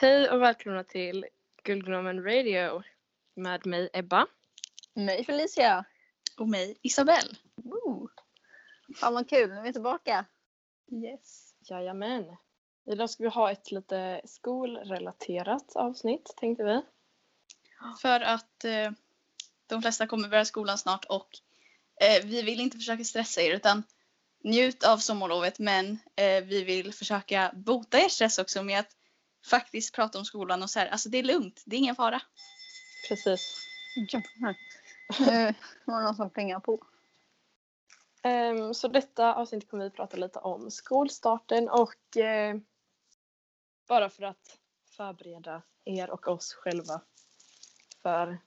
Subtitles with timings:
[0.00, 1.26] Hej och välkomna till
[1.62, 2.82] Guldgnomen Radio
[3.34, 4.26] med mig Ebba.
[4.94, 5.84] Mig Felicia.
[6.38, 7.36] Och mig Isabelle.
[9.00, 10.24] Fan vad kul, nu är vi tillbaka.
[10.92, 11.54] Yes.
[11.60, 12.36] Jajamän.
[12.86, 16.82] Idag ska vi ha ett lite skolrelaterat avsnitt tänkte vi.
[18.02, 18.90] För att eh,
[19.66, 21.28] de flesta kommer börja skolan snart och
[22.00, 23.82] eh, vi vill inte försöka stressa er utan
[24.44, 28.96] njut av sommarlovet men eh, vi vill försöka bota er stress också med att
[29.44, 30.86] faktiskt prata om skolan och så här.
[30.86, 32.22] Alltså det är lugnt, det är ingen fara.
[33.08, 33.66] Precis.
[33.96, 34.06] Nu
[35.84, 36.86] var det någon som plingade på.
[38.22, 42.56] Ehm, så detta avsnitt kommer vi prata lite om skolstarten och eh,
[43.88, 44.58] bara för att
[44.96, 47.00] förbereda er och oss själva
[48.02, 48.38] för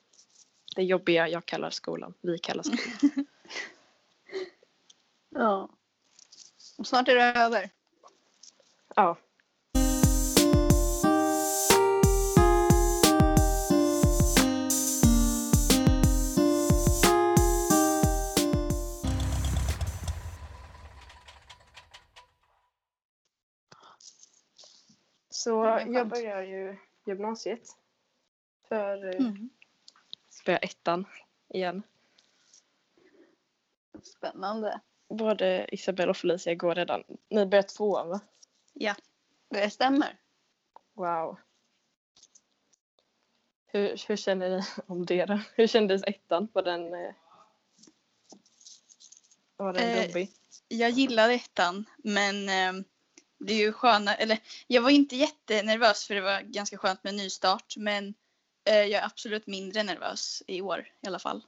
[0.75, 2.13] det jobbiga jag kallar skolan.
[2.21, 3.25] Vi kallar skolan.
[5.35, 5.69] Ja.
[6.77, 7.69] Och snart är det över.
[8.95, 9.17] ja.
[25.43, 27.77] Så jag börjar ju gymnasiet.
[28.67, 29.49] För eh, Mm.
[30.29, 31.05] ska börja ettan
[31.49, 31.83] igen.
[34.03, 34.79] Spännande.
[35.09, 37.03] Både Isabelle och Felicia går redan.
[37.29, 38.19] Ni börjar tvåan va?
[38.73, 38.95] Ja.
[39.49, 40.19] Det stämmer.
[40.93, 41.37] Wow.
[43.65, 45.39] Hur, hur känner ni om det då?
[45.55, 46.47] Hur kändes ettan?
[46.53, 47.13] Var den, eh,
[49.57, 50.31] var den Eh, jobbig?
[50.67, 52.83] Jag gillade ettan men eh,
[53.39, 57.15] det är ju sköna, eller jag var inte jättenervös för det var ganska skönt med
[57.15, 58.13] nystart men
[58.65, 61.41] eh, jag är absolut mindre nervös i år i alla fall.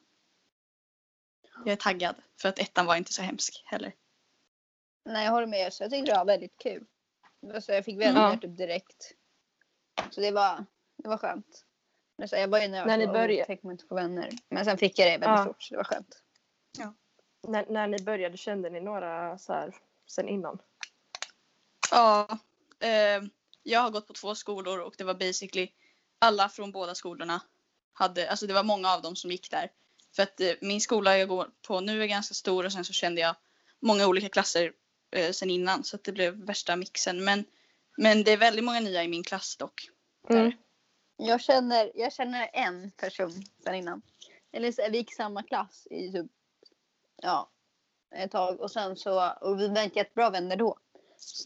[1.66, 3.94] Jag är taggad för att ettan var inte så hemsk heller.
[5.06, 5.74] Nej jag håller med.
[5.74, 6.86] Så jag tyckte det var väldigt kul.
[7.54, 8.38] Alltså, jag fick vänner Ja.
[8.42, 9.12] typ direkt.
[10.10, 10.66] Så det var,
[10.98, 11.66] det var skönt.
[12.18, 12.88] Men så jag var ju nervös.
[12.88, 14.30] När ni började- Tänk om jag inte får vänner.
[14.50, 15.46] Men sen fick jag det väldigt Ja.
[15.46, 16.22] fort så det var skönt.
[17.48, 19.76] När, när ni började kände ni några så här
[20.08, 20.60] sen innan?
[21.92, 22.38] Ja,
[22.80, 23.24] eh,
[23.64, 25.72] jag har gått på två skolor och det var basically
[26.20, 27.42] alla från båda skolorna
[27.94, 29.72] hade, alltså det var många av dem som gick där.
[30.16, 32.94] För att eh, min skola jag går på nu är ganska stor och sen så
[32.94, 33.36] kände jag
[33.80, 34.72] många olika klasser
[35.12, 37.24] eh, sen innan så att det blev värsta mixen.
[37.24, 37.46] Men,
[37.98, 39.90] men det är väldigt många nya i min klass dock.
[40.30, 40.52] Mm.
[41.18, 44.02] Jag känner, jag känner en person sen innan.
[44.52, 46.32] Eller så, vi gick samma klass i typ,
[47.22, 47.50] ja,
[48.16, 48.60] ett tag.
[48.60, 50.78] Och sen så, och vi var inte jättebra vänner då.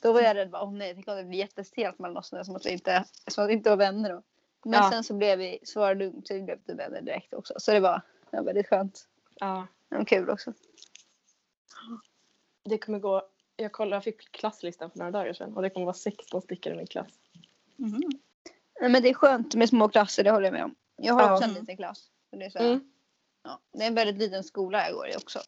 [0.02, 2.44] Då var jag rädd, bara, åh nej, tänk om det blir jättestelt mellan oss nu
[2.44, 4.24] som att vi inte, som att vi inte var vänner då.
[4.66, 4.91] Men Ja.
[4.91, 7.53] sen så blev vi, så var det lugnt, så vi blev typ vänner direkt också.
[7.57, 9.07] Så det var, det var väldigt skönt.
[9.35, 9.68] Ja.
[9.90, 10.53] Det var kul också.
[12.63, 13.22] Det kommer gå,
[13.56, 16.74] jag kollade, jag fick klasslistan för några dagar sedan och det kommer vara 16 stycken
[16.74, 17.12] i min klass.
[18.81, 20.75] Nej, men det är skönt med små klasser, det håller jag med om.
[20.96, 21.34] Jag har Ja.
[21.34, 22.12] också en liten klass.
[22.31, 22.91] Det, är så här, Mm.
[23.44, 25.40] ja, det är en väldigt liten skola jag går i också.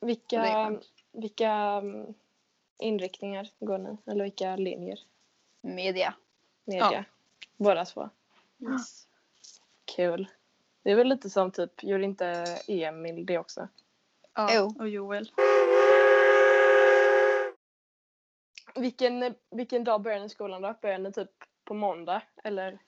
[0.00, 0.80] Vilka,
[1.12, 2.14] vilka mm,
[2.84, 3.96] inriktningar går ni?
[4.06, 4.98] Eller vilka linjer?
[5.60, 6.14] Media.
[6.64, 7.04] Media?
[7.56, 8.10] Båda två?
[8.58, 9.06] Yes.
[9.84, 10.28] Kul.
[10.82, 12.26] Det är väl lite som typ, gjorde inte
[12.68, 13.68] Emil det också?
[14.34, 14.74] Ja, Jo.
[14.78, 15.30] och Joel.
[18.74, 20.74] Vilken, vilken dag börjar ni skolan då?
[20.82, 21.30] Börjar ni typ
[21.64, 22.22] på måndag?
[22.44, 22.78] Eller?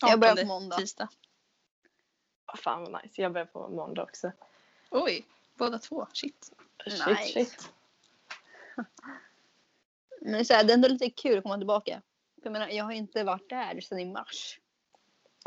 [0.00, 0.76] Jag börjar på 18 måndag.
[0.76, 1.08] Tisdag.
[2.52, 4.32] Oh, fan vad nice, jag börjar på måndag också.
[4.90, 5.24] Oj,
[5.54, 6.06] båda två.
[6.12, 6.52] Shit.
[6.86, 7.32] Shit, Nice.
[7.32, 7.70] shit.
[10.20, 12.02] Men så här, det är ändå lite kul att komma tillbaka.
[12.34, 14.60] För jag, menar, jag har inte varit där sedan i mars.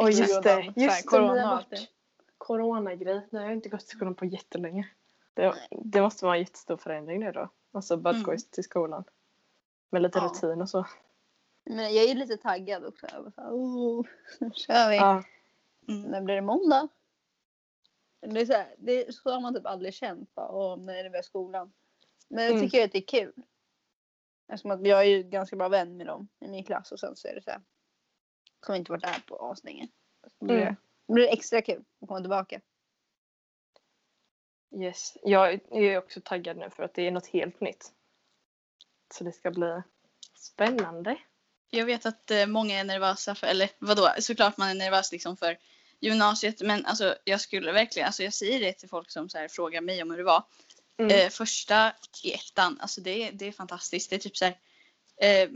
[0.02, 0.20] Exakt.
[0.30, 1.76] just det, här, just det, corona och har det.
[1.76, 1.90] varit
[2.38, 3.16] coronagrej.
[3.16, 4.90] Nej jag har inte gått till skolan på jättelänge.
[5.34, 7.50] Det, det måste vara en jättestor förändring det då.
[7.72, 8.42] Alltså bara att gå Mm.
[8.52, 9.04] till skolan.
[9.90, 10.26] Med lite Ja.
[10.26, 10.86] rutin och så.
[11.64, 13.08] Men jag är lite taggad också.
[13.14, 14.06] Jag bara oh,
[14.40, 14.96] nu kör vi.
[14.96, 15.24] Ja.
[15.88, 16.02] Mm.
[16.02, 16.88] När blir det måndag?
[18.20, 20.36] Det är så, här, det är, så har man typ aldrig känt.
[20.36, 21.74] Bara, Åh, när är det börjar skolan?
[22.28, 22.64] Men jag Mm.
[22.64, 23.34] tycker att det är kul.
[24.48, 27.16] Eftersom att jag är ju ganska bra vän med dem i min klass och sen
[27.16, 27.62] så är det så här.
[28.66, 29.88] Som inte varit där på aslänge.
[30.40, 30.66] Blir Mm.
[30.66, 30.76] det,
[31.08, 32.62] då blir det extra kul att komma tillbaka.
[34.76, 35.18] Yes.
[35.24, 37.94] Jag är också taggad nu för att det är något helt nytt.
[39.14, 39.82] Så det ska bli
[40.36, 41.18] spännande.
[41.70, 45.38] Jag vet att eh, många är nervösa för, eller vadå, såklart man är nervös liksom
[45.38, 45.58] för
[46.00, 49.48] gymnasiet men alltså jag skulle verkligen, alltså jag säger det till folk som så här,
[49.48, 50.44] frågar mig om hur det var.
[50.98, 51.12] Mm.
[51.12, 54.10] Eh, första i ettan, alltså det, är- det är fantastiskt.
[54.10, 54.58] Det är typ så här,
[55.18, 55.50] eh,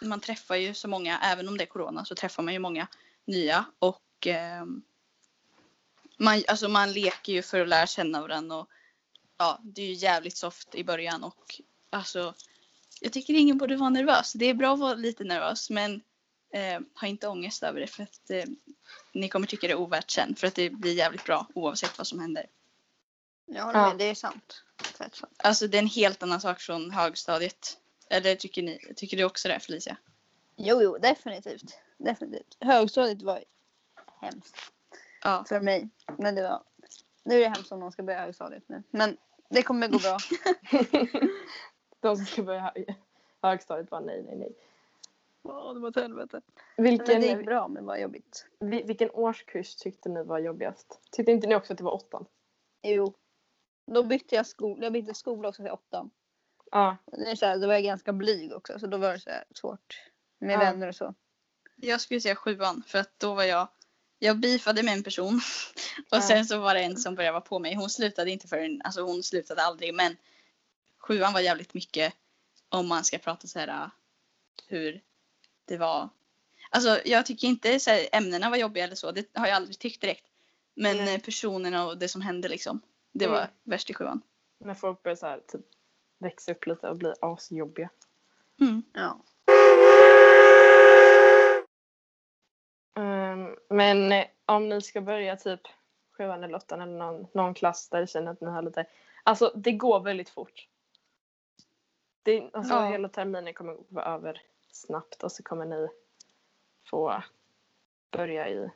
[0.00, 2.86] man träffar ju så många, även om det är corona så träffar man ju många
[3.24, 4.64] nya och eh,
[6.16, 8.68] man, alltså man leker ju för att lära känna varandra och
[9.38, 12.34] ja, det är ju jävligt soft i början och alltså
[13.00, 14.32] jag tycker ingen borde vara nervös.
[14.32, 16.02] Det är bra att vara lite nervös men
[16.52, 18.44] eh, ha inte ångest över det för att eh,
[19.12, 22.06] ni kommer tycka det är ovärt sen för att det blir jävligt bra oavsett vad
[22.06, 22.46] som händer.
[23.46, 23.88] Jag håller Ja.
[23.88, 24.62] med, det är sant.
[24.94, 25.22] Sant.
[25.36, 27.78] Alltså det är en helt annan sak från högstadiet.
[28.10, 29.96] Eller tycker ni, tycker du också det Felicia?
[30.56, 31.78] Jo, jo, definitivt.
[31.98, 32.56] Definitivt.
[32.60, 33.44] Högstadiet var
[34.20, 34.56] hemskt
[35.22, 35.44] Ja.
[35.48, 35.88] för mig.
[36.18, 36.62] Men det var...
[37.24, 38.82] Nu är det hemskt om någon ska börja högstadiet nu.
[38.90, 39.16] Men
[39.50, 40.18] det kommer gå bra.
[42.00, 42.94] De som ska börja hö-
[43.42, 44.52] högstadiet bara nej, nej, nej.
[45.42, 46.40] Ja, det var ett helvete.
[46.76, 48.46] Vilken, Men det gick bra, men var jobbigt.
[48.58, 51.00] vi- vilken årskurs tyckte ni var jobbigast?
[51.10, 52.26] Tyckte inte ni också att det var åttan?
[52.82, 53.14] Jo.
[53.86, 54.84] Då bytte jag skola.
[54.84, 56.10] Jag bytte skola också till åttan.
[56.70, 56.96] Ja.
[57.12, 58.78] Det är så här, då var jag ganska blyg också.
[58.78, 60.00] Så då var det så här svårt.
[60.38, 60.58] Med Ja.
[60.58, 61.14] vänner och så.
[61.76, 63.68] Jag skulle säga sjuan för att då var jag
[64.18, 65.34] jag beefade med en person
[66.10, 66.22] och Ja.
[66.22, 67.74] sen så var det en som började vara på mig.
[67.74, 70.16] Hon slutade inte förrän, alltså hon slutade aldrig men
[70.98, 72.14] sjuan var jävligt mycket
[72.68, 73.88] om man ska prata så här äh,
[74.66, 75.00] hur
[75.64, 76.08] det var.
[76.70, 79.78] Alltså jag tycker inte så här, ämnena var jobbiga eller så, det har jag aldrig
[79.78, 80.26] tyckt direkt.
[80.74, 82.80] Men eh, personerna och det som hände liksom,
[83.18, 83.50] det var Mm.
[83.62, 84.20] värst i sjuan.
[84.58, 85.60] När folk börjar så här, typ,
[86.18, 87.88] växa upp lite och bli asjobbiga.
[88.60, 88.82] Mm.
[88.92, 89.20] Ja.
[92.94, 95.60] Ehm, men eh, om ni ska börja typ
[96.16, 98.86] sjuan eller åttan eller någon, någon klass där ni känner att ni har lite...
[99.22, 100.68] Alltså det går väldigt fort.
[102.22, 102.86] Det, alltså, Ja.
[102.90, 104.42] Hela terminen kommer gå över
[104.72, 105.88] snabbt och så kommer ni
[106.90, 107.22] få
[108.10, 108.70] börja i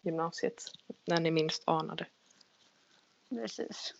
[0.00, 0.62] gymnasiet
[1.06, 2.06] när ni minst anade.
[3.30, 3.94] Precis.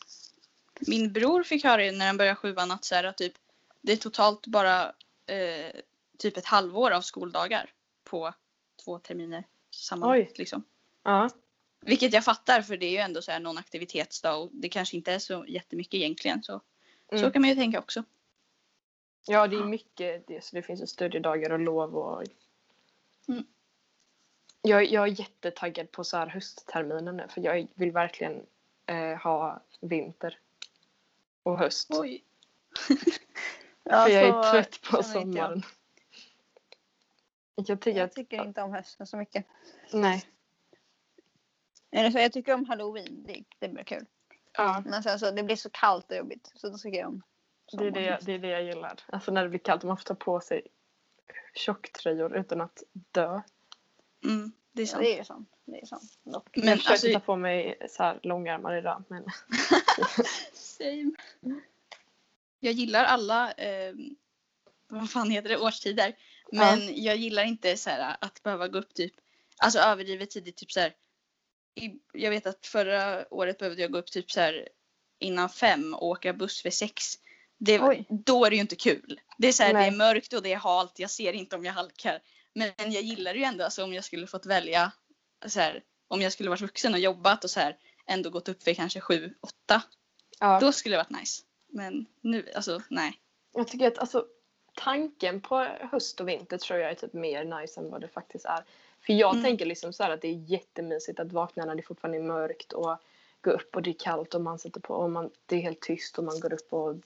[0.86, 3.32] Min bror fick höra när han började sjuan att, så här, att typ,
[3.80, 4.86] det är totalt bara
[5.26, 5.72] eh,
[6.19, 7.72] typ ett halvår av skoldagar
[8.04, 8.34] på
[8.84, 10.38] två terminer sammanlagt.
[10.38, 10.64] Liksom.
[11.02, 11.30] Ja.
[11.80, 14.96] Vilket jag fattar för det är ju ändå så här någon aktivitetsdag och det kanske
[14.96, 16.42] inte är så jättemycket egentligen.
[16.42, 16.60] Så,
[17.10, 17.32] så Mm.
[17.32, 18.04] kan man ju tänka också.
[19.26, 20.44] Ja, det är mycket det.
[20.44, 22.24] Så det finns ju studiedagar och lov och...
[23.28, 23.46] Mm.
[24.62, 28.46] Jag, jag är jättetaggad på så här höstterminen nu för jag vill verkligen
[28.88, 30.38] eh, ha vinter
[31.43, 31.88] och höst.
[31.90, 32.25] Oj.
[33.90, 35.23] Ja, för jag är trött på inte jag.
[35.23, 35.62] sommaren.
[37.55, 38.12] Jag tycker Jag att...
[38.12, 39.46] tycker inte om hösten så mycket.
[39.93, 40.25] Nej.
[41.90, 43.25] Eller så jag tycker om halloween.
[43.26, 44.06] Det, det blir kul.
[44.52, 46.52] Ja, Men sen så det blir så kallt och jobbigt.
[46.55, 47.23] Så då tycker jag om
[47.73, 49.00] det är det, jag- det är det jag gillar.
[49.06, 50.67] Alltså när det blir kallt och man får ta på sig
[51.55, 53.41] tjocktröjor utan att dö.
[54.25, 55.02] Mm, det är Ja, sant.
[55.02, 55.48] det är sant.
[55.64, 56.19] Det är sant.
[56.25, 56.56] Dock.
[56.56, 59.25] Men jag försökte alltså, ta på mig så här långärmar idag men
[60.52, 61.12] Same.
[62.60, 63.94] Jag gillar alla, eh,
[64.88, 66.16] vad fan heter det, årstider.
[66.52, 69.12] Men jag gillar inte så här att behöva gå upp typ,
[69.56, 70.94] alltså överdrivet tidigt typ så här.
[71.74, 74.69] I, jag vet att förra året behövde jag gå upp typ så här
[75.19, 77.14] innan fem och åka buss vid sex.
[77.58, 78.06] Det, Oj.
[78.08, 79.20] då är det ju inte kul.
[79.38, 81.64] Det är så här, det är mörkt och det är halt, jag ser inte om
[81.64, 82.20] jag halkar.
[82.58, 84.93] Men jag gillar ju ändå, alltså om jag skulle fått välja
[85.46, 87.76] så här, om jag skulle varit vuxen och jobbat och så här
[88.06, 89.82] ändå gått upp vid kanske sju, åtta.
[90.40, 90.60] ja.
[90.60, 91.43] Då skulle det varit nice.
[91.69, 93.20] Men nu, alltså nej.
[93.55, 94.26] Jag tycker att alltså,
[94.75, 98.44] tanken på höst och vinter tror jag är typ mer nice än vad det faktiskt
[98.44, 98.64] är.
[99.00, 99.44] För jag Mm.
[99.44, 102.72] tänker liksom så här att det är jättemysigt att vakna när det fortfarande är mörkt
[102.72, 102.96] och
[103.40, 105.81] gå upp och det är kallt och man sätter på och man, det är helt
[105.81, 106.96] tyst och man går upp och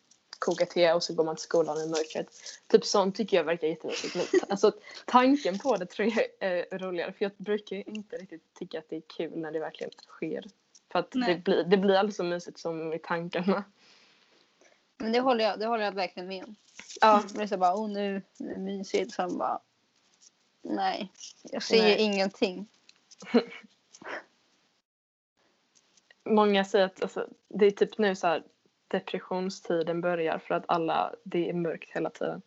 [0.43, 2.27] kokar te och så går man till skolan i mörkret.
[2.67, 4.15] Typ sånt tycker jag verkar jättemysigt.
[4.15, 4.73] Men alltså,
[5.05, 8.97] tanken på det tror jag är roligare för jag brukar inte riktigt tycka att det
[8.97, 10.45] är kul när det verkligen sker.
[10.93, 13.65] För att det blir, det blir aldrig så mysigt som i tankarna.
[14.99, 16.57] Men det håller jag, det håller jag verkligen med om.
[17.01, 17.23] Ja.
[17.35, 19.13] Det är så bara, oh, nu nu är det mysigt.
[19.13, 19.61] Sen bara,
[20.63, 21.13] nej.
[21.43, 22.01] Jag ser Nej.
[22.01, 22.67] ingenting.
[26.25, 28.43] Många säger att alltså, det är typ nu så här
[28.93, 32.43] depressionstiden börjar för att alla, det är mörkt hela tiden.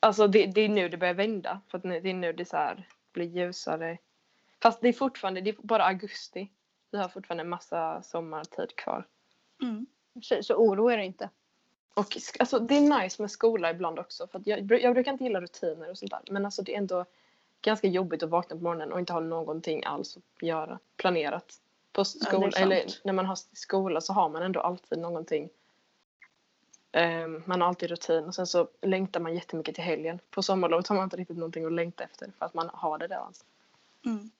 [0.00, 2.44] Alltså det, det är nu det börjar vända för att nu, det är nu det
[2.44, 3.98] så här blir ljusare.
[4.62, 6.50] Fast det är fortfarande, det är bara augusti.
[6.90, 9.06] Vi har fortfarande en massa sommartid kvar.
[9.62, 9.86] Mm.
[10.22, 11.30] Så, så oroa er inte.
[11.94, 14.26] Och alltså, det är nice med skola ibland också.
[14.26, 16.20] För att jag, jag brukar inte gilla rutiner och sånt där.
[16.30, 17.04] Men alltså, det är ändå
[17.62, 21.60] ganska jobbigt att vakna på morgonen och inte ha någonting alls att göra planerat.
[21.98, 22.56] På det är skola, sant.
[22.56, 25.48] eller när man har skola så har man ändå alltid någonting.
[26.92, 30.18] Ehm, man har alltid rutin och sen så längtar man jättemycket till helgen.
[30.30, 33.04] På sommarlovet har man inte riktigt någonting att längta efter för att man har det
[33.04, 33.32] redan.
[34.04, 34.30] Mm.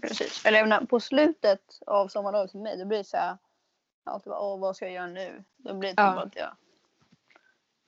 [0.00, 0.46] Precis.
[0.46, 3.36] Eller jag menar, på slutet av sommarlovet för mig, då blir det så här.
[4.04, 5.44] Jag alltid bara, åh vad ska jag göra nu?
[5.56, 6.14] Då blir det typ Ja.
[6.14, 6.50] bara att jag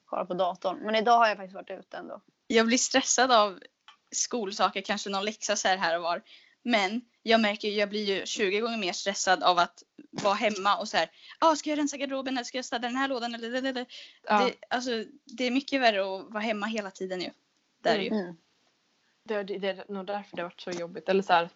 [0.05, 0.79] kollar på datorn.
[0.79, 2.21] Men idag har jag faktiskt varit ute ändå.
[2.47, 3.59] Jag blir stressad av
[4.11, 6.23] skolsaker, kanske någon läxa så här, här och var.
[6.65, 10.89] Men jag märker jag blir ju 20 gånger mer stressad av att vara hemma och
[10.89, 13.51] så här, ah, ska jag rensa garderoben eller ska jag städa den här lådan eller
[13.51, 13.87] det, det, det.
[14.23, 14.45] Ja.
[14.45, 17.31] Det, alltså, det är mycket värre att vara hemma hela tiden ju.
[17.83, 18.11] Det är det ju.
[18.11, 18.37] Mm.
[19.23, 21.09] Det, det, det är nog därför det har varit så jobbigt.
[21.09, 21.49] Eller så här,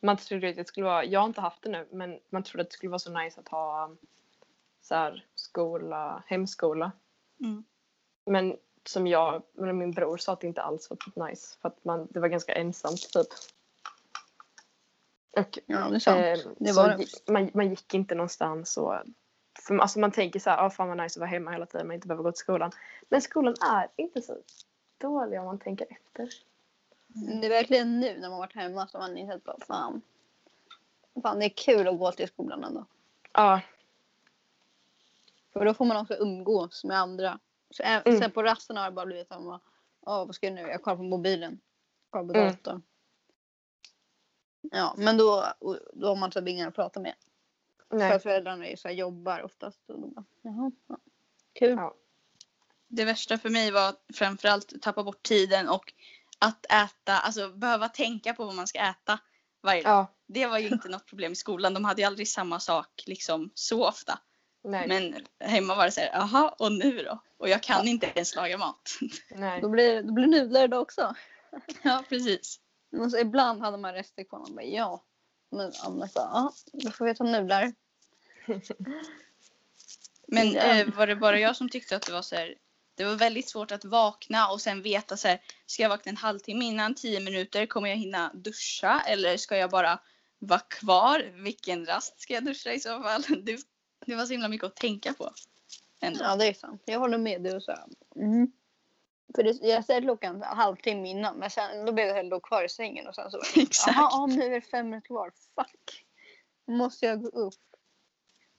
[0.00, 2.62] man trodde att det skulle vara, jag har inte haft det nu, men man trodde
[2.62, 3.98] att det skulle vara så nice att ha um,
[4.82, 6.92] så här, skola, hemskola.
[7.40, 7.64] Mm.
[8.26, 11.58] Men som jag, eller min bror sa att det inte alls var nice.
[11.60, 13.26] För att man, det var ganska ensamt typ.
[15.36, 16.46] Och Ja, det är sant.
[16.46, 17.32] eh, det var det.
[17.32, 18.94] Man, man gick inte någonstans och
[19.58, 21.86] för, alltså man tänker så här, ah, fan vad nice att vara hemma hela tiden,
[21.86, 22.72] man inte behöver gå till skolan.
[23.08, 24.36] Men skolan är inte så
[24.98, 26.28] dålig om man tänker efter.
[27.40, 30.02] Det är verkligen nu när man varit hemma som man insett bara fan.
[31.22, 32.84] Fan det är kul att gå till skolan ändå.
[33.32, 33.60] Ja,
[35.52, 37.38] För då får man också umgås med andra.
[37.70, 38.20] Så Mm.
[38.20, 39.62] Sen på rasten har det bara blivit som att
[40.00, 40.60] Åh, vad ska jag nu?
[40.60, 41.60] Jag kollar på mobilen.
[42.10, 42.82] Kollar på Mm.
[44.70, 45.46] Ja, men då,
[45.92, 47.14] då har man typ ingen att prata med.
[47.88, 48.12] För nej.
[48.12, 49.90] att föräldrarna är så här, jobbar oftast.
[49.90, 50.98] Och då bara, Jaha, ja.
[51.58, 51.76] Kul.
[51.76, 51.94] Ja.
[52.88, 55.92] Det värsta för mig var framförallt att tappa bort tiden och
[56.38, 59.18] att äta, alltså behöva tänka på vad man ska äta
[59.62, 59.92] varje dag.
[59.92, 61.74] Ja, Det var ju inte något problem i skolan.
[61.74, 64.18] De hade ju aldrig samma sak liksom så ofta.
[64.64, 64.88] nej.
[64.88, 65.14] Men
[65.50, 67.22] hemma var det så här, jaha och nu då?
[67.38, 68.98] Och jag kan inte ens laga mat.
[69.30, 69.60] nej.
[69.60, 71.14] Då blir då blir det nudlar idag också.
[71.82, 72.60] ja precis.
[72.96, 74.38] Men så ibland hade man rester kvar.
[74.38, 75.04] Man bara, ja.
[75.50, 77.72] Men annars bara, ja, då får vi ta nudlar.
[80.28, 80.60] Men Ja.
[80.60, 82.54] eh, var det bara jag som tyckte att det var så här,
[82.94, 86.16] det var väldigt svårt att vakna och sen veta så här, ska jag vakna en
[86.16, 89.98] halvtimme innan, tio minuter, kommer jag hinna duscha eller ska jag bara
[90.38, 91.32] vara kvar?
[91.34, 93.22] Vilken rast ska jag duscha i så fall?
[93.42, 93.60] Det,
[94.06, 95.32] det var så himla mycket att tänka på.
[96.00, 96.20] Ändå.
[96.22, 96.82] Ja, det är sant.
[96.84, 97.42] Jag håller med.
[97.42, 97.84] Du så här,
[98.16, 98.52] mm.
[99.34, 101.36] För det, jag ställde klockan en halvtimme innan.
[101.36, 103.06] Men sen då blev jag ändå kvar i sängen.
[103.06, 103.96] Och sen så Exakt.
[103.96, 105.32] Jaha, ja, nu är det fem minuter kvar.
[105.54, 106.06] Fuck.
[106.66, 107.54] Då måste jag gå upp.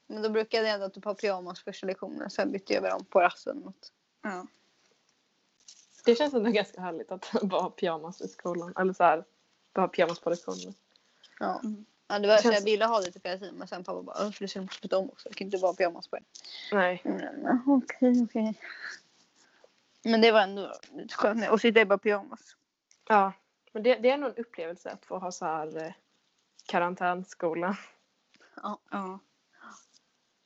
[0.07, 2.29] Men då brukade jag ändå typ ha pyjamas första lektionen.
[2.29, 3.74] Sen bytte jag över dem på rasten.
[4.24, 4.47] Ja.
[6.05, 8.74] Det känns ändå ganska härligt att bara ha pyjamas i skolan.
[8.79, 9.24] Eller så här,
[9.74, 10.74] bara ha pyjamas på lektionen.
[11.39, 11.59] Ja.
[11.63, 11.86] Mm.
[12.07, 13.55] Ja, det var, så Känns- jag ville ha det typ hela tiden.
[13.55, 15.29] Men sen pappa bara, "Åh, för du ska måste byta om också.
[15.29, 16.24] Jag kan inte bara ha pyjamas på det.
[16.71, 17.01] Nej.
[17.05, 18.53] Mm, Okej, okej.
[20.04, 21.50] Men det var ändå lite skönt.
[21.50, 22.56] Och sitta i bara pyjamas.
[23.08, 23.34] Ja.
[23.72, 25.92] Men det, det är nog en upplevelse att få ha så här eh,
[26.66, 27.77] karantänskola.
[28.92, 29.20] Ja.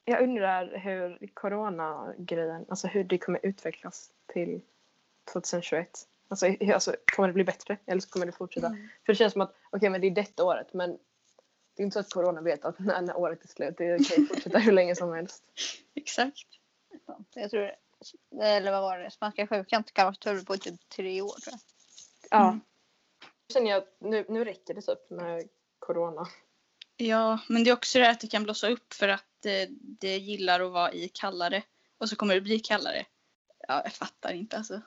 [0.05, 4.61] Jag undrar hur coronagrejen, alltså hur det kommer utvecklas till
[5.33, 6.07] 2021.
[6.27, 8.67] Alltså, hur- alltså kommer det bli bättre eller kommer det fortsätta?
[8.67, 8.87] Mm.
[9.05, 10.89] För det känns som att, okej men det är detta året men
[11.75, 14.25] det är inte så att corona vet att när, när året är slut, det kan
[14.25, 15.43] fortsätta hur länge som helst.
[15.95, 16.37] Exakt.
[17.35, 17.71] Jag tror,
[18.41, 21.59] eller vad var det, spanska sjukan kan vara på typ tre år tror jag.
[22.39, 22.47] Ja.
[22.47, 22.61] Mm.
[23.21, 26.27] Nu känner jag nu, nu räcker det typ med corona.
[26.97, 30.17] Ja, men det är också det att det kan blossa upp för att eh, det
[30.17, 31.63] gillar att vara i kallare.
[31.97, 33.05] Och så kommer det bli kallare.
[33.67, 34.81] Ja, jag fattar inte alltså.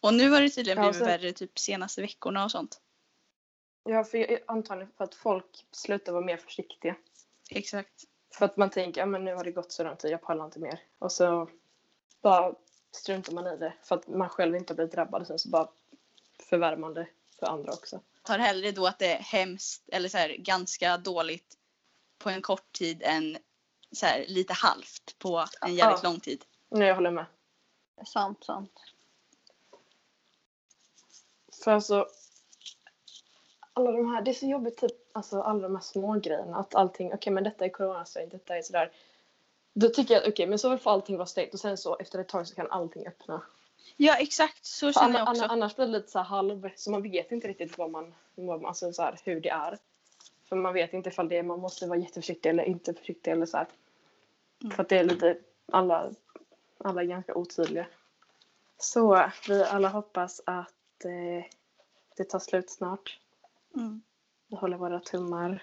[0.00, 2.80] Och nu har det tydligen Ja, blivit sen- värre typ senaste veckorna och sånt.
[3.84, 6.96] Ja, för jag, antagligen för att folk slutar vara mer försiktiga.
[7.50, 8.04] Exakt.
[8.34, 10.44] För att man tänker, ja men nu har det gått så lång tid, jag pallar
[10.44, 10.80] inte mer.
[10.98, 11.50] Och så
[12.22, 12.54] bara
[12.92, 13.72] struntar man i det.
[13.82, 15.26] För att man själv inte har blivit drabbad.
[15.26, 15.68] Sen så bara
[16.38, 17.08] förvärrar man det
[17.38, 18.00] för andra också.
[18.22, 21.58] Tar hellre då att det är hemskt eller så här, ganska dåligt
[22.18, 23.38] på en kort tid än
[23.92, 26.10] så här, lite halvt på en jävligt Ja.
[26.10, 26.44] lång tid.
[26.68, 27.26] Nej, jag håller med.
[28.06, 28.72] Sant, sant.
[31.64, 32.08] För alltså
[33.72, 36.56] alla de här, det är så jobbigt typ, alltså alla de här små grejerna.
[36.56, 38.92] Att allting, okej men detta är coronastängt, detta är sådär.
[39.72, 42.18] Då tycker jag att okej, men så får allting vara stängt och sen så efter
[42.18, 43.42] ett tag så kan allting öppna.
[43.96, 44.64] Ja, exakt.
[44.64, 45.42] Så För känner anna, jag också.
[45.44, 48.64] anna, annars blir det lite så halv, så man vet inte riktigt vad man, vad
[48.64, 49.78] alltså så här, hur det är.
[50.48, 53.46] För man vet inte ifall det är, man måste vara jätteförsiktig eller inte försiktig eller
[53.46, 53.66] så här.
[54.62, 54.76] Mm.
[54.76, 55.38] För att det är lite,
[55.72, 56.10] alla,
[56.78, 57.86] alla är ganska otydliga.
[58.78, 61.44] Så vi alla hoppas att eh,
[62.16, 63.18] det tar slut snart.
[63.74, 64.02] Mm.
[64.48, 65.62] Vi håller våra tummar.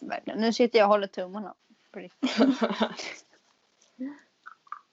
[0.00, 0.40] Verkligen.
[0.40, 1.54] Nu sitter jag och håller tummarna.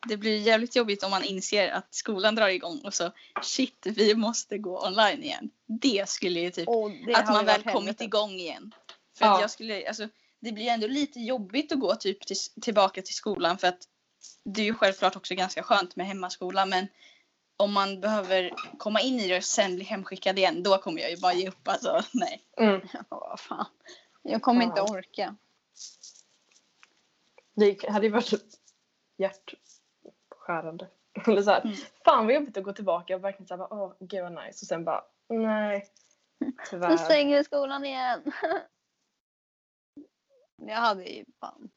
[0.08, 4.16] Det blir jävligt jobbigt om man inser att skolan drar igång och så shit, vi
[4.16, 5.50] måste gå online igen.
[5.66, 6.70] Det skulle ju typ
[7.16, 8.04] att man väl kommit helvete.
[8.04, 8.76] igång igen.
[9.18, 9.42] För Ja.
[9.42, 10.08] jag skulle, alltså,
[10.40, 13.88] det blir ändå lite jobbigt att gå typ till, tillbaka till skolan för att
[14.46, 16.88] det är ju självklart också ganska skönt med hemmaskola men
[17.58, 21.12] om man behöver komma in i det och sen bli hemskickad igen då kommer jag
[21.12, 22.44] ju bara ge upp alltså nej.
[22.58, 22.82] Mm.
[22.94, 23.66] Ja, vad fan.
[24.24, 24.94] Jag kommer inte Ja.
[24.94, 25.36] orka.
[27.54, 28.62] Det hade ju varit
[29.18, 30.88] hjärtskärande.
[31.28, 31.76] Eller så här, Mm.
[32.06, 34.64] fan vad jobbigt att gå tillbaka och verkligen såhär, åh gud vad nice.
[34.64, 35.88] Och sen bara, nej.
[36.38, 36.98] Nu Tyvärr.
[36.98, 38.24] stänger skolan igen.
[40.56, 41.70] Jag hade ju fan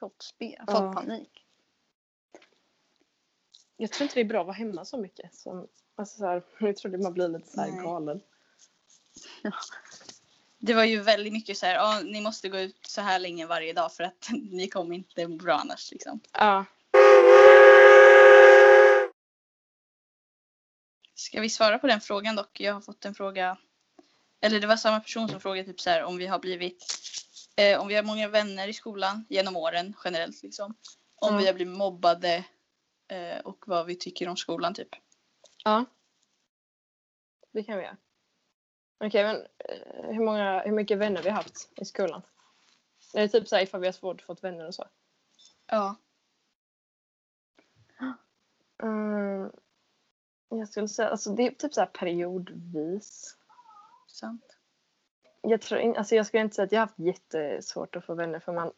[0.00, 0.66] fått, spe, Ja.
[0.66, 1.46] fått panik.
[3.76, 5.34] Jag tror inte det är bra att vara hemma så mycket.
[5.34, 7.82] Som, alltså så här, jag tror man blir lite så här Nej.
[10.64, 13.46] Det var ju väldigt mycket så här, "Ja, ni måste gå ut så här länge
[13.46, 16.20] varje dag för att ni kommer inte må bra annars liksom.
[16.32, 16.64] Ja.
[21.14, 22.60] Ska vi svara på den frågan dock?
[22.60, 23.58] Jag har fått en fråga.
[24.40, 26.84] Eller det var samma person som frågade typ så här om vi har blivit
[27.56, 30.74] eh, om vi har många vänner i skolan genom åren generellt liksom.
[31.14, 31.40] Om Mm.
[31.40, 32.44] vi har blivit mobbade
[33.08, 34.88] eh, och vad vi tycker om skolan typ.
[35.64, 35.84] Ja.
[37.52, 37.96] Det kan vi göra.
[39.04, 42.22] Okej, men eh, hur, många, hur mycket vänner vi har haft i skolan?
[43.14, 44.84] Är det typ så här ifall vi har svårt fått vänner och så?
[45.66, 45.96] Ja.
[48.82, 49.50] Mm,
[50.48, 53.36] jag skulle säga, alltså det är typ så här periodvis.
[54.08, 54.56] Sant.
[55.40, 58.14] Jag tror in, alltså jag skulle inte säga att jag har haft jättesvårt att få
[58.14, 58.72] vänner för man,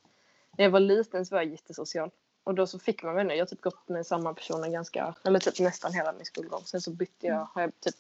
[0.59, 2.11] när jag var liten så var jag jättesocial.
[2.45, 3.35] Och då så fick man vänner.
[3.35, 6.63] Jag har typ gått med samma personer ganska, eller typ nästan hela min skolgång.
[6.65, 7.97] Sen så bytte jag, har jag typ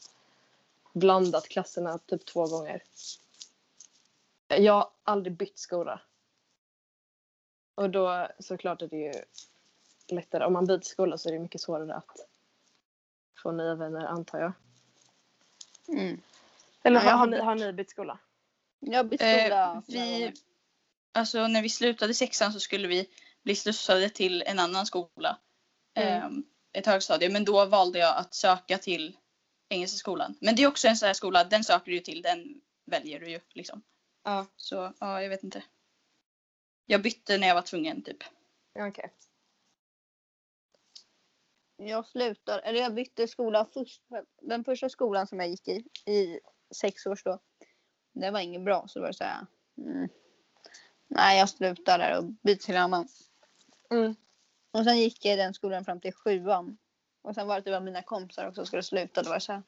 [0.94, 2.82] blandat klasserna typ två gånger.
[4.48, 6.00] Jag har aldrig bytt skola.
[7.74, 9.12] Och då såklart är det ju
[10.08, 10.44] lättare.
[10.44, 12.16] Om man byter skola så är det mycket svårare att
[13.42, 14.52] få nya vänner antar jag.
[15.88, 16.20] Mm.
[16.82, 17.44] Eller Ja, jag har, har ni, bytt.
[17.44, 18.18] har ni bytt skola?
[18.80, 20.32] Jag bytte Eh, skola några vi,
[21.12, 23.08] alltså när vi slutade sexan så skulle vi
[23.42, 25.38] bli slussade till en annan skola.
[25.94, 26.44] Mm.
[26.72, 27.28] Eh, ett högstadie.
[27.28, 29.16] Men då valde jag att söka till
[29.68, 30.36] Engelska skolan.
[30.40, 33.20] Men det är också en sån här skola, den söker du ju till, den väljer
[33.20, 33.82] du ju liksom.
[34.22, 34.46] Ja.
[34.56, 35.62] Så ja, jag vet inte.
[36.86, 38.22] Jag bytte när jag var tvungen typ.
[38.78, 39.12] Okej.
[41.76, 44.02] Jag slutade, eller jag bytte skola först.
[44.42, 46.40] Den första skolan som jag gick i, i
[46.74, 47.38] sex års då.
[48.12, 49.46] Det var inget bra så då var det så här.
[49.78, 50.08] Mm,
[51.08, 53.08] nej jag slutar där och byter till en annan.
[53.90, 54.14] Mm.
[54.70, 56.78] Och sen gick jag i den skolan fram till sjuan.
[57.24, 59.22] Och sen var det typ att mina kompisar också skulle sluta.
[59.22, 59.62] Då var det så här.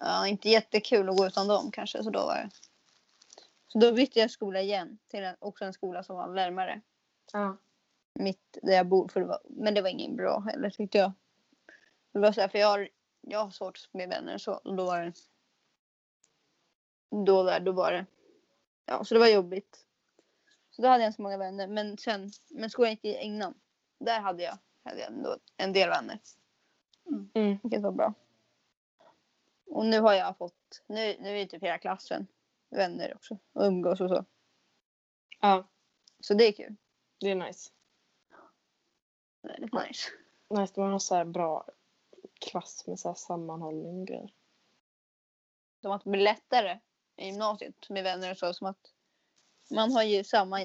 [0.00, 2.02] Ja, inte jättekul att gå utan dem kanske.
[2.02, 2.50] Så då var det.
[3.68, 6.80] Så då bytte jag skola igen till en, också en skola som var närmare
[7.32, 7.56] Ja.
[8.14, 9.08] mitt där jag bor.
[9.08, 11.12] För det var, men det var ingen bra heller tyckte jag.
[12.12, 12.88] Det var så här, för jag har,
[13.20, 14.52] jag har svårt med vänner så.
[14.52, 15.12] Och då var det.
[17.26, 18.06] Då, där, då var det.
[18.86, 19.84] Ja, så det var jobbigt.
[20.70, 21.68] Så då hade jag inte så många vänner.
[21.68, 23.54] Men sen, men skolan gick i innan.
[23.98, 26.18] Där hade jag, hade jag ändå en del vänner.
[27.34, 27.58] Mm.
[27.62, 28.14] Vilket var bra.
[29.66, 32.26] Och nu har jag fått, nu, nu är typ hela klassen
[32.70, 33.38] vänner också.
[33.52, 34.24] Och umgås och så.
[35.40, 35.68] ja,
[36.20, 36.76] Så det är kul.
[37.20, 37.70] det är nice.
[39.42, 40.08] Väldigt nice.
[40.48, 41.68] Nice när man har så här bra
[42.38, 44.32] klass med så här sammanhållning och grejer.
[45.80, 46.78] Som att det blir lättare
[47.16, 48.54] i gymnasiet med vänner och så.
[48.54, 48.92] Som att
[49.70, 50.60] man har ju samma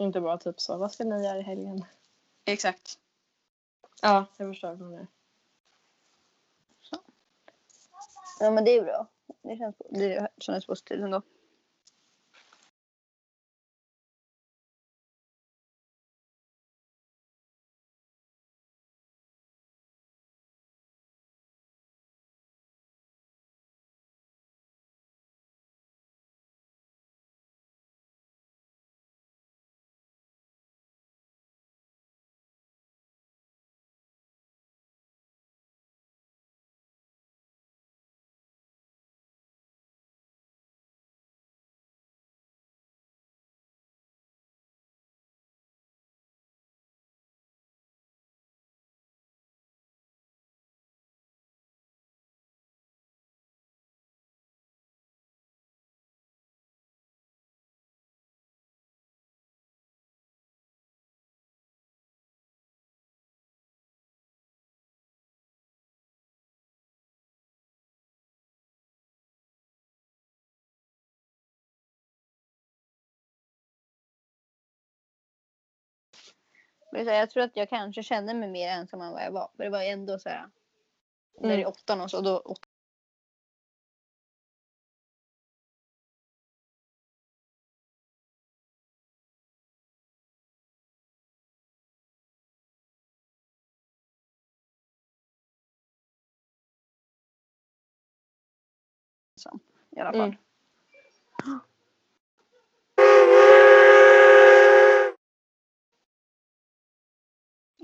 [0.00, 1.84] Inte bara typ så, vad ska ni göra i helgen?
[2.44, 2.98] Exakt.
[4.02, 5.06] Ja, jag förstår vad du.
[8.40, 9.06] Ja men det är bra.
[9.42, 11.22] Det känns, det känns positivt ändå.
[76.92, 79.30] Men så här, jag tror att jag kanske kände mig mer ensam än vad jag
[79.32, 79.50] var.
[79.56, 80.50] För det var ändå så här.
[81.38, 81.60] Där Mm.
[81.60, 82.20] i åttan och så.
[82.20, 82.66] Då, åt-
[99.90, 100.20] I alla fall.
[100.20, 100.36] Mm.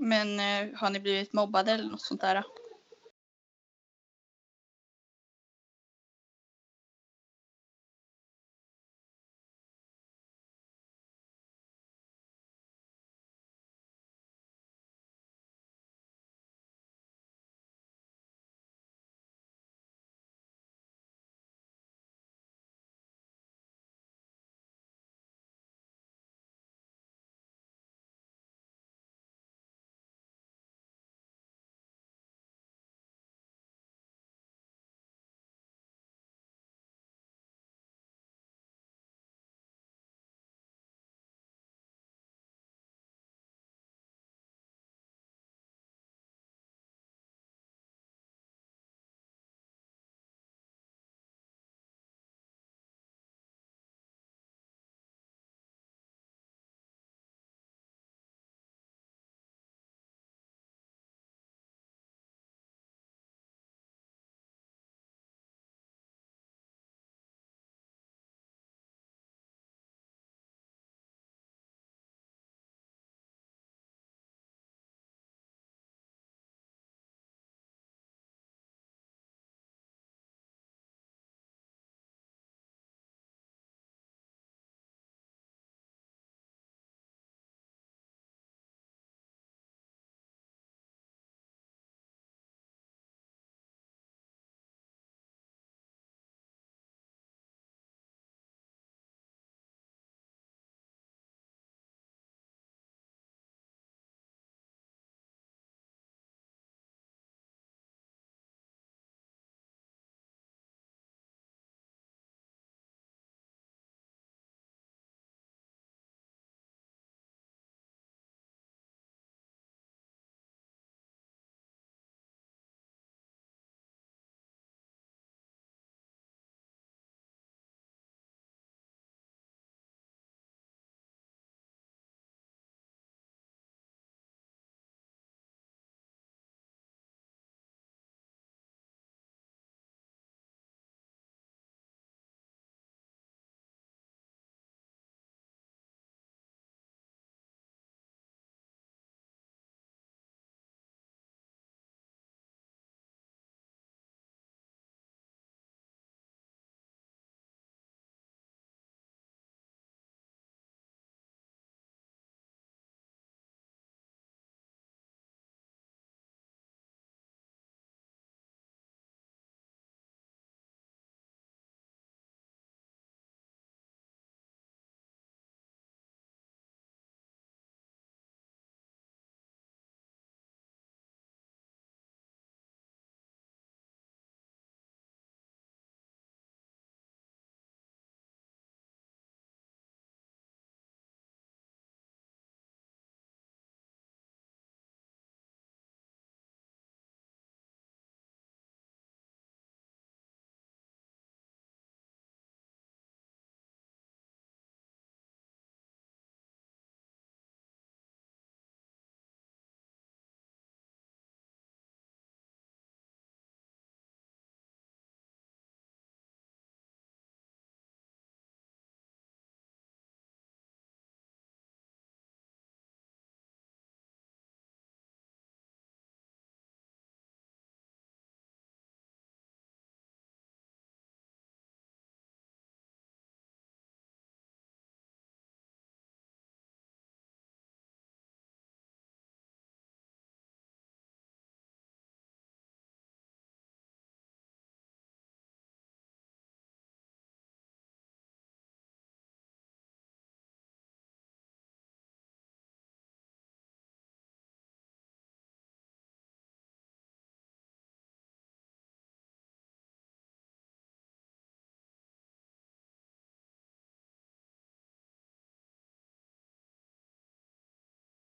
[0.07, 2.43] Men eh, har ni blivit mobbade eller något sånt där?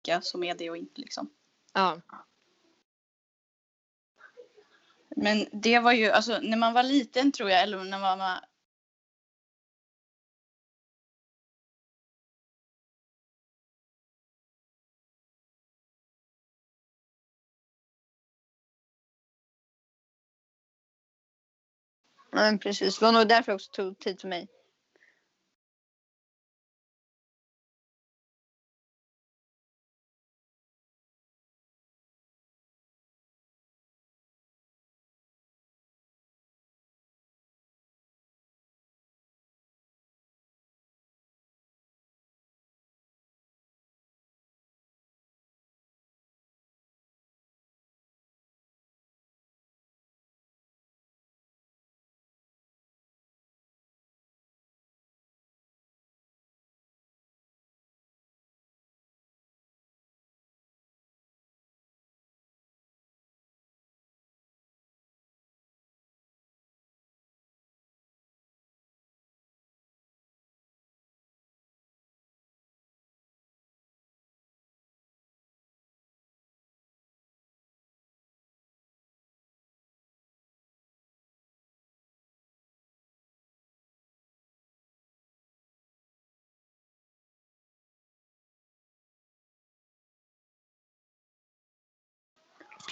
[0.04, 1.30] Vilka som är det och inte liksom.
[1.74, 2.02] Ja.
[5.16, 8.40] Men det var ju, alltså när man var liten tror jag, eller när man var
[22.32, 23.00] men precis.
[23.00, 24.48] Det var nog därför jag också tog tid för mig.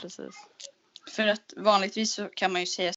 [0.01, 0.35] Precis.
[1.11, 2.93] För att vanligtvis så kan man ju säga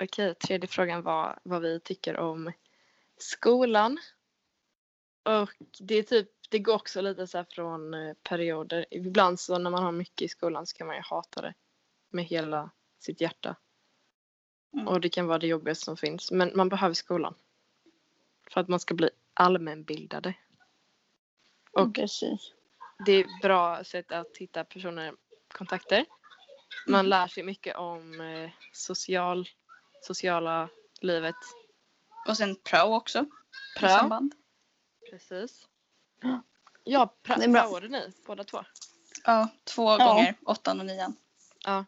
[0.00, 2.52] Okej, tredje frågan var vad vi tycker om
[3.18, 3.98] skolan.
[5.24, 8.86] Och det är typ, det går också lite så från eh, perioder.
[8.90, 11.54] Ibland så när man har mycket i skolan så kan man ju hata det
[12.10, 13.56] med hela sitt hjärta.
[14.72, 14.88] Mm.
[14.88, 16.30] Och det kan vara det jobbigaste som finns.
[16.30, 17.34] Men man behöver skolan.
[18.50, 20.34] För att man ska bli allmänbildade.
[21.72, 22.52] Och Precis.
[23.06, 25.14] det är ett bra sätt att hitta personer,
[25.52, 26.04] kontakter.
[26.86, 27.10] Man Mm.
[27.10, 29.48] lär sig mycket om eh, social,
[30.02, 30.68] sociala
[31.00, 31.34] livet.
[32.28, 33.26] och sen prao också.
[33.78, 34.30] Prao.
[35.10, 35.68] Precis.
[36.84, 38.64] Ja, praoade ni båda två?
[39.24, 39.96] Ja, två Ja.
[40.14, 41.16] gånger, åttan och nian.
[41.64, 41.84] Ja.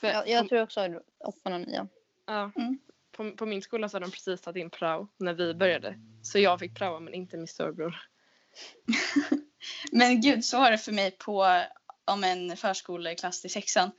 [0.00, 1.88] För Jag, jag tror också åttan och nian.
[2.26, 2.78] ja, Mm.
[3.12, 5.98] på, på min skola så hade de precis tagit in prao när vi började.
[6.22, 7.96] Så jag fick praoa men inte min storebror.
[9.92, 11.62] Men gud, så var det för mig på
[12.04, 13.90] om en förskoleklass till sexan.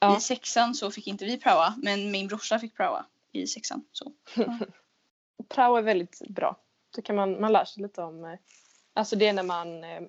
[0.00, 0.16] Ja.
[0.18, 3.84] I sexan så fick inte vi praoa, men min brorsa fick praoa i sexan.
[3.92, 4.12] Så.
[5.48, 6.60] Prao är väldigt bra.
[6.94, 8.38] Då kan man, man lär sig lite om, eh,
[8.94, 10.02] alltså det är när man eh,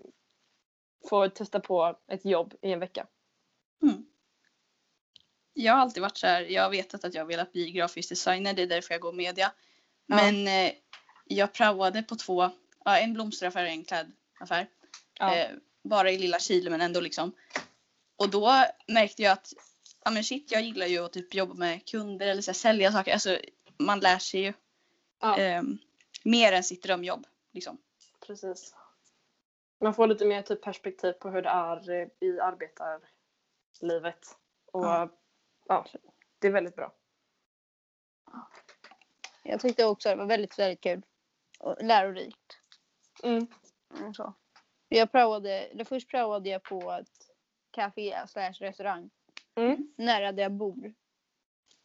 [1.10, 3.08] får testa på ett jobb i en vecka.
[3.84, 4.06] Mm.
[5.54, 8.54] Jag har alltid varit så här, jag har vetat att jag velat bli grafisk designer,
[8.54, 9.52] det är därför jag går media.
[10.06, 10.15] Ja.
[10.15, 10.72] Men eh,
[11.26, 12.50] jag praoade på två,
[12.86, 14.69] ja, en blomsteraffär och en klädaffär.
[15.19, 15.36] Ja.
[15.36, 15.50] Eh,
[15.84, 17.32] bara i lilla Chile men ändå liksom.
[18.15, 19.54] Och då märkte jag att,
[20.06, 22.91] ja men shit jag gillar ju att typ jobba med kunder eller så här, sälja
[22.91, 23.13] saker.
[23.13, 23.39] Alltså
[23.78, 24.54] man lär sig ju
[25.24, 25.38] Ja.
[25.38, 25.78] ehm,
[26.23, 27.27] mer än sitt drömjobb.
[27.51, 27.77] Liksom.
[28.27, 28.75] Precis.
[29.79, 34.38] Man får lite mer typ perspektiv på hur det är eh, i arbetarlivet.
[34.71, 35.09] Och Ja.
[35.67, 35.86] ja,
[36.39, 36.93] det är väldigt bra.
[39.43, 41.01] Jag tyckte också att det var väldigt, väldigt kul.
[41.59, 42.57] Och lärorikt.
[43.23, 43.47] Mm.
[43.99, 44.33] Mm, så.
[44.89, 47.27] Jag praoade, eller först praoade jag på ett
[47.71, 49.09] café slash restaurang.
[49.55, 49.93] Mm.
[49.97, 50.93] Nära där jag bor.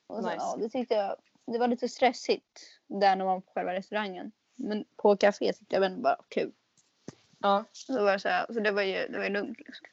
[0.07, 0.37] Och sen, Nice.
[0.38, 1.16] ja, det tyckte jag,
[1.53, 2.81] det var lite stressigt.
[2.87, 4.33] Där när man var på själva restaurangen.
[4.55, 6.53] Men på café tyckte jag ändå bara kul.
[7.39, 7.65] Ja.
[7.73, 9.59] Så, var det så, här, så det var ju, det var ju lugnt.
[9.59, 9.87] Liksom.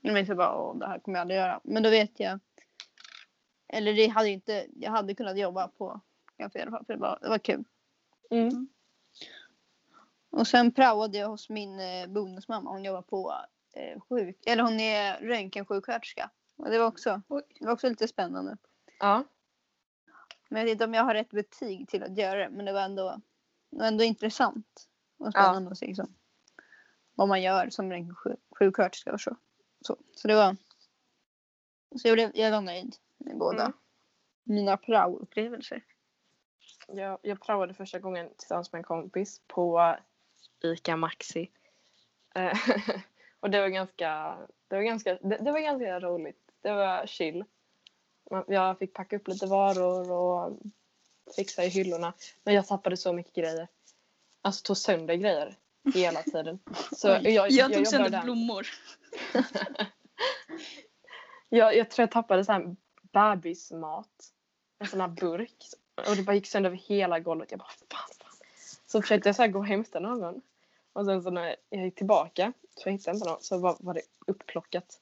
[0.00, 1.60] Jag tänkte bara, åh, det här kommer jag aldrig göra.
[1.64, 2.40] Men då vet jag.
[3.68, 6.00] Eller det hade inte, jag hade kunnat jobba på
[6.38, 6.84] café i alla fall.
[6.84, 7.64] För det var, det var kul.
[8.30, 8.68] Mm.
[10.30, 12.70] Och sen praoade jag hos min eh, bonusmamma.
[12.70, 13.34] Hon jobbar på
[13.74, 16.30] eh, sjuk, eller hon är röntgensjuksköterska.
[16.56, 17.42] Och det var också, Oj.
[17.58, 18.56] det var också lite spännande.
[18.98, 19.24] Ja.
[20.48, 22.50] Men jag vet inte om jag har rätt betyg till att göra det.
[22.50, 23.20] Men det var ändå,
[23.70, 24.88] det var ändå intressant.
[25.18, 25.30] Och Ja.
[25.30, 26.14] spännande att se liksom,
[27.14, 29.36] vad man gör som röntgensjuksköterska och så.
[29.80, 30.56] Så, så det var.
[31.96, 33.72] Så jag, blev, jag var nöjd med båda Mm.
[34.44, 35.82] mina prao-upplevelser.
[36.88, 39.96] Jag, jag praoade första gången tillsammans med en kompis på
[40.64, 41.50] ICA Maxi.
[42.34, 42.58] Eh,
[43.40, 46.52] och det var ganska, det var ganska, det, det var ganska roligt.
[46.60, 47.44] Det var chill.
[48.46, 50.58] Jag fick packa upp lite varor och
[51.36, 52.12] fixa i hyllorna.
[52.44, 53.68] Men jag tappade så mycket grejer.
[54.42, 55.56] Alltså tog sönder grejer.
[55.94, 56.58] hela tiden.
[56.96, 58.22] Så Oj, jag, jag, tog jobbade sönder där.
[58.22, 58.66] blommor.
[61.50, 62.76] Jag, jag tror jag tappade så här
[63.12, 64.32] bebismat.
[64.78, 65.64] En sån här burk.
[66.08, 67.50] Och det bara gick sönder över hela golvet.
[67.50, 68.36] Jag bara fan, fan.
[68.86, 70.42] Så försökte jag så gå och hämta någon.
[70.92, 73.94] Och sen så när jag gick tillbaka så jag hittade inte någon så var, var
[73.94, 75.00] det uppplockat.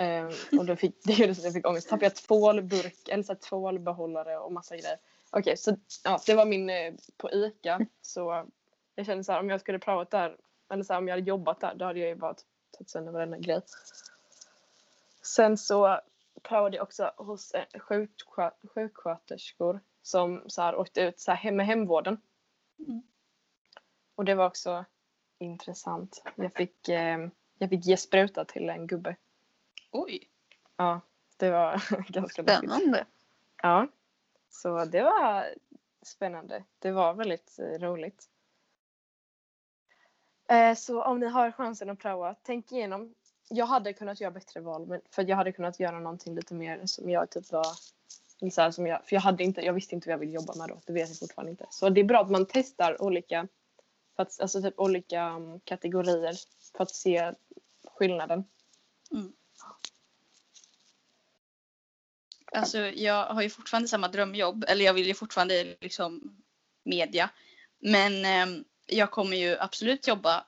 [0.00, 1.88] Ehm, och då fick, det gjorde så att jag fick ångest.
[1.88, 4.98] Tappade jag tvålburk, eller så här tvålbehållare och massa grejer.
[5.30, 7.86] Okej, så ja, det var min eh, på ICA.
[8.02, 8.46] Så
[8.94, 10.36] jag kände så här om jag skulle provat där,
[10.72, 12.34] eller så här, om jag hade jobbat där, då hade jag ju bara
[12.70, 13.60] tagit sönder varenda grej.
[15.22, 16.00] Sen så
[16.42, 21.66] prövade jag också hos eh, sjuksköt- sjuksköterskor som så här åkte ut så här med
[21.66, 22.20] hemvården.
[22.78, 23.02] Mm.
[24.14, 24.84] Och det var också
[25.38, 26.22] intressant.
[26.34, 29.16] Jag fick, eh, jag fick ge spruta till en gubbe.
[29.90, 30.28] Oj.
[30.76, 31.00] Ja,
[31.36, 32.42] det var ganska.
[32.42, 33.06] Spännande.
[33.62, 33.88] Ja,
[34.50, 35.54] så det var
[36.02, 36.64] spännande.
[36.78, 38.28] Det var väldigt eh, roligt.
[40.48, 43.14] Eh, så om ni har chansen att prova, tänk igenom.
[43.48, 46.80] Jag hade kunnat göra bättre val, men för jag hade kunnat göra någonting lite mer
[46.86, 47.66] som jag typ var
[48.50, 50.54] så här, som jag, för jag, hade inte, jag visste inte vad jag ville jobba
[50.54, 50.80] med då.
[50.86, 51.66] Det vet jag fortfarande inte.
[51.70, 53.48] Så det är bra att man testar olika,
[54.16, 56.34] för att, alltså typ olika um, kategorier
[56.76, 57.32] för att se
[57.84, 58.44] skillnaden.
[62.52, 64.64] Alltså jag har ju fortfarande samma drömjobb.
[64.68, 66.36] Eller jag vill ju fortfarande liksom
[66.84, 67.30] media.
[67.80, 70.44] Men ehm, jag kommer ju absolut jobba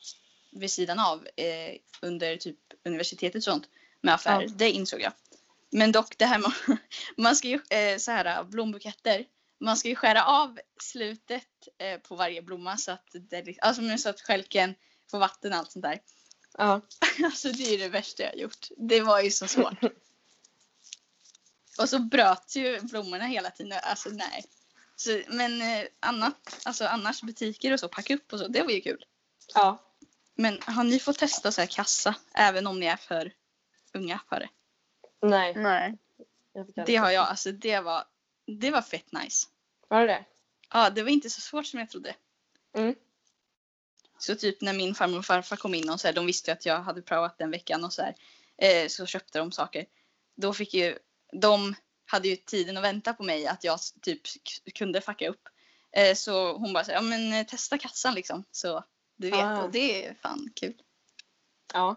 [0.52, 3.68] vid sidan av eh, under typ universitetet och sånt
[4.00, 4.42] med affärer.
[4.42, 4.48] Ja.
[4.54, 5.12] Det insåg jag.
[5.70, 6.52] Men dock det här med
[7.16, 9.24] man ska ju eh, så här blombuketter.
[9.60, 14.08] Man ska ju skära av slutet eh, på varje blomma så att det alltså så
[14.08, 14.74] att stjälken
[15.10, 16.00] får vatten och allt sånt där.
[16.58, 16.80] Ja.
[17.24, 18.68] Alltså det är det värsta jag gjort.
[18.76, 19.80] Det var ju så svårt.
[21.78, 23.78] Och så bröt ju blommorna hela tiden.
[23.82, 24.44] Alltså nej.
[24.96, 28.70] Så, men eh, annat, alltså annars butiker och så, packa upp och så, det var
[28.70, 29.04] ju kul.
[29.54, 29.78] ja.
[30.34, 33.32] Men har ni fått testa så här kassa, även om ni är för
[33.94, 34.48] unga för det?
[35.22, 35.54] Nej.
[35.54, 35.98] Nej.
[36.86, 38.04] Det har jag, alltså det var,
[38.46, 39.48] det var fett nice.
[39.88, 40.24] Var det det?
[40.72, 42.14] Ja, det var inte så svårt som jag trodde.
[42.74, 42.94] Mm.
[44.18, 46.52] Så typ när min farmor och farfar kom in och så här, de visste ju
[46.52, 48.14] att jag hade provat den veckan och så här,
[48.56, 49.86] eh, så köpte de saker.
[50.34, 50.98] Då fick ju,
[51.32, 51.74] de
[52.06, 54.20] hade ju tiden att vänta på mig att jag typ
[54.74, 55.48] kunde fucka upp.
[55.92, 58.44] Eh, så hon bara så ja men eh, testa kassan liksom.
[58.50, 58.84] Så
[59.16, 59.62] du vet, Ah.
[59.62, 60.82] och det är fan kul.
[61.74, 61.96] Ja.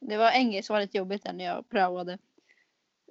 [0.00, 2.18] Det var en grej som var lite jobbigt där när jag prövade.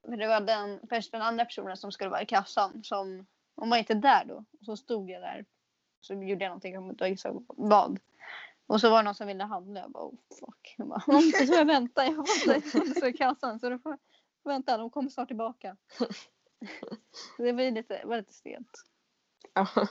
[0.04, 3.26] För det var den, först den andra personen som skulle vara i kassan som,
[3.56, 4.46] hon var inte där då.
[4.66, 5.46] Så stod jag där.
[6.02, 8.00] Så gjorde jag någonting, jag kommer inte ihåg vad.
[8.68, 9.80] Och så var det någon som ville handla.
[9.80, 10.76] Jag bara oh fuck.
[10.78, 12.06] Jag bara, "Om inte så jag vänta.
[12.06, 12.26] Jag
[12.56, 13.60] inte så i kassan.
[13.60, 13.98] Så då får
[14.50, 15.78] vänta, de kommer snart tillbaka.
[17.38, 18.84] Det var lite, var lite stelt.
[19.54, 19.88] ja.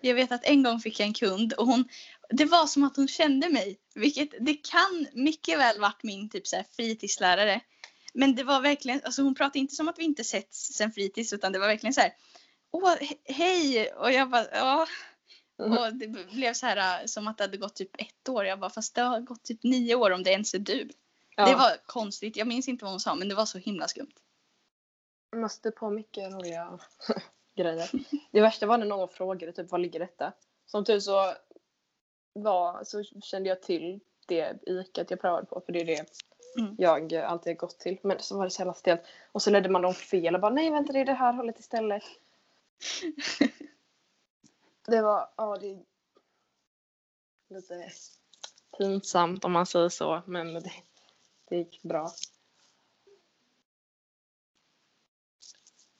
[0.00, 1.88] Jag vet att en gång fick jag en kund och hon,
[2.30, 3.78] det var som att hon kände mig.
[3.94, 7.60] Vilket det kan mycket väl varit min typ så här fritidslärare.
[8.14, 11.32] Men det var verkligen, alltså hon pratade inte som att vi inte setts sen fritids
[11.32, 12.12] utan det var verkligen så här.
[12.70, 13.92] Åh, he- hej!
[13.92, 14.86] Och jag bara, ja.
[15.56, 18.44] Och det blev så här som att det hade gått typ ett år.
[18.44, 20.88] Jag bara, fast det har gått typ nio år om det ens är du.
[21.36, 21.46] Ja.
[21.46, 22.36] Det var konstigt.
[22.36, 24.14] Jag minns inte vad hon sa men det var så himla skumt.
[25.36, 26.78] måste på mycket roliga
[27.56, 27.90] grejer.
[28.30, 30.32] Det värsta var när någon frågade typ var ligger detta?
[30.66, 31.34] Som tur så
[32.32, 36.06] var så kände jag till det ikat jag prövade på för det är det
[36.58, 36.74] Mm.
[36.78, 37.98] jag alltid gått till.
[38.02, 39.00] Men så var det så jävla stelt.
[39.32, 41.58] Och så ledde man dem fel och bara nej vänta det är det här hållet
[41.58, 42.02] istället.
[44.86, 45.84] det var, ja det är
[47.54, 47.90] lite
[48.78, 50.72] pinsamt om man säger så men det,
[51.52, 52.10] det gick bra.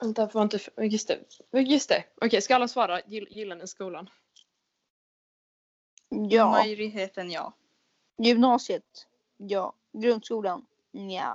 [0.01, 0.59] Vänta, får inte...
[0.77, 1.61] Just det.
[1.61, 2.05] Just det.
[2.21, 3.01] Okej, ska alla svara?
[3.07, 4.11] Gill, gillar ni skolan?
[6.09, 6.51] Ja.
[6.51, 7.53] Majoriteten ja.
[8.19, 9.07] Gymnasiet?
[9.37, 9.75] Ja.
[9.93, 10.67] Grundskolan?
[10.91, 11.35] Ja,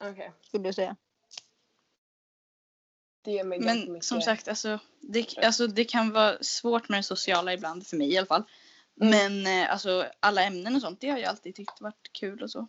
[0.00, 0.32] Okej.
[0.40, 0.96] skulle jag säga.
[3.44, 7.96] Men som sagt, alltså det, alltså det kan vara svårt med det sociala ibland, för
[7.96, 8.44] mig i alla fall.
[9.00, 9.10] Mm.
[9.10, 12.50] Men eh, alltså, alla ämnen och sånt, det har jag alltid tyckt varit kul och
[12.50, 12.68] så.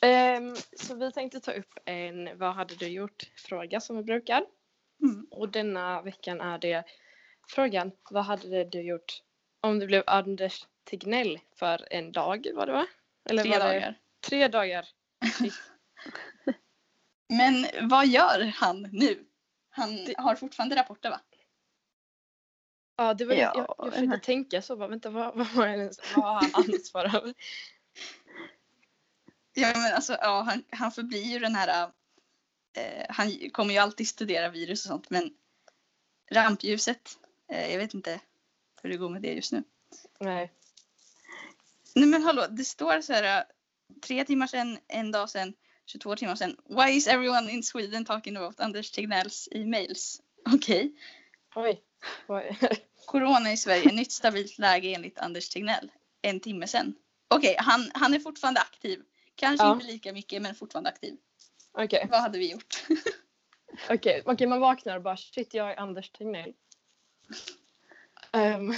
[0.00, 0.27] Ehm,
[0.76, 4.46] så vi tänkte ta upp en vad hade du gjort fråga som vi brukar.
[5.02, 5.26] Mm.
[5.30, 6.84] Och denna veckan är det
[7.48, 9.22] frågan vad hade du gjort
[9.60, 12.86] om du blev Anders Tegnell för en dag var det va?
[13.30, 13.94] Eller Tre var det dagar.
[14.20, 14.88] Tre dagar.
[17.28, 19.24] Men vad gör han nu?
[19.70, 21.20] Han Det- har fortfarande rapporter va?
[22.96, 23.34] Ja, det var.
[23.34, 23.52] Ja.
[23.54, 27.34] Jag, jag försökte tänka så bara vänta vad, vad, var vad har han ansvar över?
[29.60, 31.90] Ja men alltså ja, han, han förblir ju den här
[32.76, 35.30] eh, han kommer ju alltid studera virus och sånt men
[36.30, 37.18] rampljuset.
[37.48, 38.20] Eh, jag vet inte
[38.82, 39.62] hur det går med det just nu.
[40.20, 40.52] Nej.
[41.94, 43.44] Nej men hallå, det står så här eh,
[44.02, 45.54] tre timmar sedan, en dag sedan,
[45.86, 46.56] 22 timmar sedan.
[46.68, 50.20] Why is everyone in Sweden talking about Anders Tegnells e-mails?
[50.54, 50.92] Okej.
[51.54, 51.82] Oj.
[52.28, 52.58] Oj.
[53.06, 55.90] Corona i Sverige, nytt stabilt läge enligt Anders Tegnell.
[56.22, 56.94] En timme sedan.
[57.28, 59.02] Okej, han, han är fortfarande aktiv.
[59.38, 59.72] Kanske Ja.
[59.74, 61.16] inte lika mycket men fortfarande aktiv.
[61.72, 62.06] Okej.
[62.10, 62.86] Vad hade vi gjort?
[63.90, 66.54] Okej, okej, man vaknar och bara shit jag är Anders Tegnell.
[68.32, 68.72] Ehm,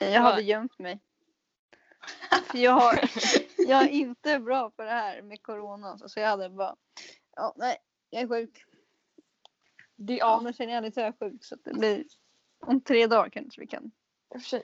[0.00, 1.00] Jag hade gömt mig.
[2.46, 3.00] För jag, har,
[3.58, 5.98] jag är inte bra på det här med corona.
[5.98, 6.76] Så så jag hade bara,
[7.36, 7.76] ja nej,
[8.10, 8.64] jag är sjuk.
[9.96, 12.04] det, Ja, ja, men sen är jag lite sjuk så att det blir
[12.66, 13.90] om tre dagar kanske vi kan.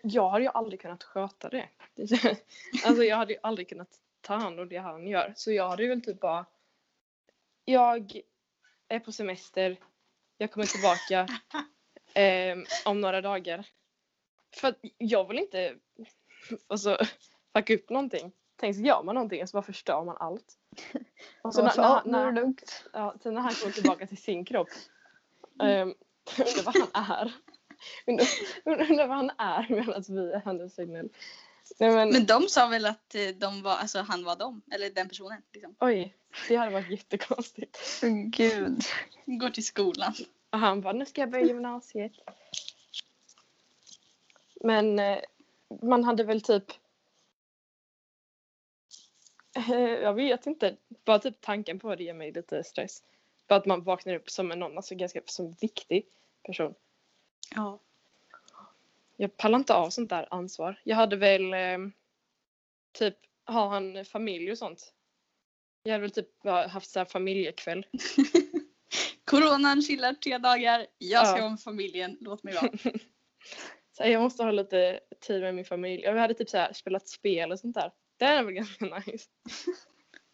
[0.02, 1.68] jag hade ju aldrig kunnat sköta det.
[1.94, 2.44] Det-
[2.84, 3.88] Alltså jag hade ju aldrig kunnat
[4.26, 5.32] ta hand om det han gör.
[5.36, 6.46] Så jag hade väl typ bara
[7.64, 8.20] Jag
[8.88, 9.76] är på semester.
[10.38, 11.26] Jag kommer tillbaka
[12.14, 13.66] ehm, om några dagar.
[14.54, 15.76] För jag vill inte
[16.66, 16.98] alltså,
[17.56, 18.32] fucka upp någonting.
[18.56, 20.54] Tänk så gör man någonting så bara förstör man allt.
[21.42, 22.54] Och så när, när, han- när.
[22.92, 24.68] Ja, sen när han kommer tillbaka till sin kropp.
[25.62, 25.94] Um,
[26.38, 27.32] undrar vad han är.
[28.06, 31.08] Undrar, undrar vad han är medan vi är hennes signal.
[31.78, 34.90] Nej men, Men de sa väl att eh, de var, alltså, han var dem, eller
[34.90, 35.42] den personen.
[35.52, 35.76] Liksom.
[35.80, 36.16] oj.
[36.48, 38.02] Det hade varit jättekonstigt.
[38.26, 38.82] Gud.
[39.26, 40.14] Går till skolan.
[40.50, 42.12] Och han bara, nu ska jag börja gymnasiet.
[44.60, 45.18] Men eh,
[45.82, 46.64] man hade väl typ
[49.56, 50.76] eh, jag vet inte.
[51.04, 53.02] Bara typ tanken på det ger mig lite stress.
[53.48, 56.06] Bara att man vaknar upp som en någon, alltså ganska som viktig
[56.42, 56.74] person.
[57.54, 57.78] Ja.
[59.16, 60.80] Jag pallar inte av sånt där ansvar.
[60.84, 61.78] Jag hade väl eh,
[62.98, 64.92] typ, har han familj och sånt?
[65.82, 67.86] Jag hade väl typ haft så här familjekväll.
[69.24, 70.86] Coronan chillar tre dagar.
[70.98, 71.50] Jag ska Ja.
[71.50, 72.16] med familjen.
[72.20, 72.70] Låt mig vara.
[73.96, 76.02] Så jag måste ha lite tid med min familj.
[76.02, 77.92] Jag hade typ så här spelat spel och sånt där.
[78.16, 79.28] Det är väl ganska nice.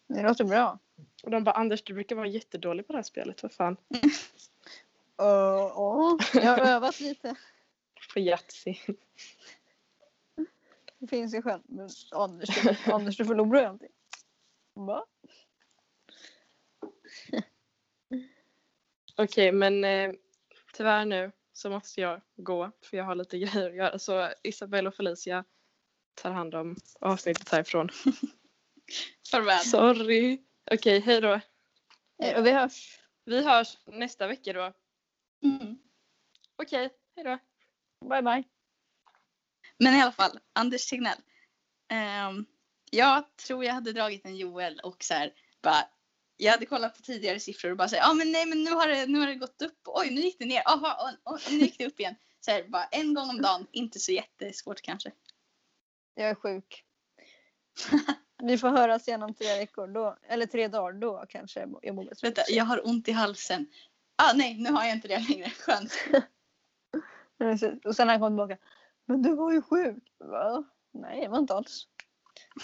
[0.07, 0.79] Det låter bra.
[1.23, 3.77] Och de bara Anders du brukar vara jättedålig på det här spelet, vad fan.
[5.17, 7.35] Ja, jag har övat lite.
[8.13, 8.75] På Yatzy.
[10.99, 11.61] Det finns ju själv.
[11.65, 13.89] Men Anders, du, Anders, du förlorar alltid.
[14.73, 15.05] Va?
[19.15, 20.11] Okej men eh,
[20.73, 23.99] tyvärr nu så måste jag gå för jag har lite grejer att göra.
[23.99, 25.45] Så Isabelle och Felicia
[26.15, 27.89] tar hand om avsnittet härifrån.
[29.31, 29.59] Farväl.
[29.59, 30.43] Sorry.
[30.71, 31.39] Okej, hej då.
[32.23, 32.99] Eh, Och vi hörs.
[33.25, 34.73] Vi hörs nästa vecka då.
[35.43, 35.77] Mm.
[36.55, 37.37] Okej, hej då.
[38.09, 38.43] Bye bye.
[39.79, 41.17] Men i alla fall, Anders Tegnell.
[41.91, 42.45] Ehm,
[42.91, 45.87] jag tror jag hade dragit en Joel och så här, bara,
[46.37, 48.71] jag hade kollat på tidigare siffror och bara säga, ja ah, men nej men nu
[48.71, 51.39] har, det, nu har det gått upp, oj nu gick det ner, aha, och, och,
[51.49, 52.15] nu gick det upp igen.
[52.39, 55.11] Så här, bara en gång om dagen, inte så jättesvårt kanske.
[56.15, 56.83] Jag är sjuk.
[58.43, 59.87] Vi får höras igen om tre veckor.
[59.87, 60.93] Då, eller tre dagar.
[60.93, 62.27] Då kanske jag mår bättre.
[62.27, 63.67] Vänta, jag har ont i halsen.
[64.15, 65.49] Ah, nej, nu har jag inte det längre.
[65.49, 65.91] Skönt.
[67.85, 68.57] Och sen när han kom tillbaka.
[69.05, 70.03] Men du var ju sjuk.
[70.19, 70.63] Va?
[70.91, 71.87] Nej, jag var inte alls.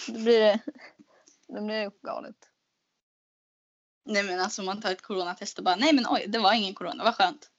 [0.08, 0.60] Då blir det,
[1.48, 2.50] då blir det galet.
[4.06, 6.74] Nej men alltså man tar ett coronatest och bara, nej men oj, det var ingen
[6.74, 7.52] corona, vad skönt.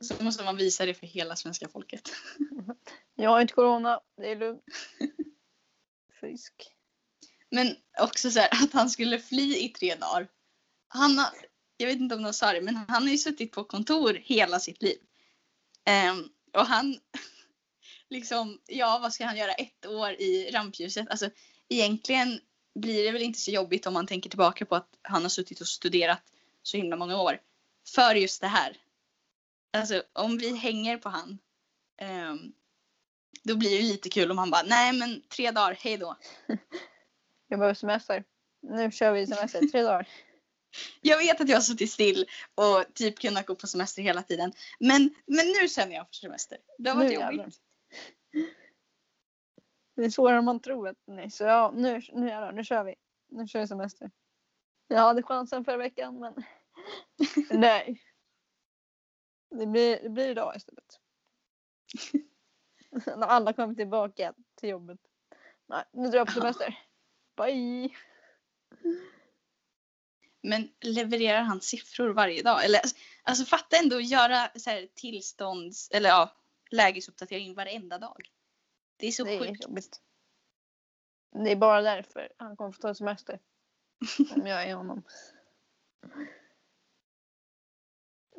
[0.00, 2.10] Så måste man visa det för hela svenska folket.
[3.14, 4.00] Jag har inte corona.
[4.16, 4.64] Det är lugnt.
[6.20, 6.72] Frisk.
[7.50, 10.28] Men också så här att han skulle fly i tre dagar.
[10.88, 11.28] Han har,
[11.76, 14.60] jag vet inte om de sa det, men han har ju suttit på kontor hela
[14.60, 14.98] sitt liv.
[15.86, 17.00] Ehm, och han,
[18.10, 21.10] liksom, ja vad ska han göra ett år i rampljuset?
[21.10, 21.30] Alltså
[21.68, 22.40] egentligen
[22.74, 25.60] blir det väl inte så jobbigt om man tänker tillbaka på att han har suttit
[25.60, 26.22] och studerat
[26.62, 27.40] så himla många år.
[27.94, 28.76] För just det här.
[29.72, 31.38] Alltså om vi hänger på han.
[31.98, 32.52] ehm,
[33.42, 36.16] då blir det lite kul om han bara, nej men tre dagar, hej då.
[37.48, 38.24] Jag behöver semester.
[38.62, 39.68] Nu kör vi semester.
[39.68, 40.08] Tre dagar.
[41.00, 44.52] Jag vet att jag har suttit still och typ kunnat gå på semester hela tiden.
[44.80, 46.58] Men, men nu känner jag för semester.
[46.78, 47.60] Det har varit jobbigt.
[49.96, 50.88] Det är svårare än man tror.
[50.88, 52.52] Att, nej, så ja, nu, nu jävlar.
[52.52, 52.94] Nu kör vi.
[53.28, 54.10] Nu kör vi semester.
[54.88, 56.34] Jag hade chansen förra veckan men
[57.50, 58.02] nej.
[59.50, 61.00] Det blir, det blir idag istället.
[63.16, 65.00] När alla kommer tillbaka till jobbet.
[65.66, 66.78] Nej, nu drar jag på semester.
[67.36, 67.90] Bye!
[70.48, 72.64] Men levererar han siffror varje dag?
[72.64, 72.80] Eller,
[73.22, 76.36] alltså fatta ändå att göra så här, tillstånds eller ja,
[76.70, 78.30] lägesuppdatering varenda dag.
[78.96, 79.64] Det är så Det är sjukt.
[79.64, 80.00] jobbigt.
[81.44, 83.40] Det är bara därför han kommer få ta semester.
[84.36, 85.02] Om jag är honom.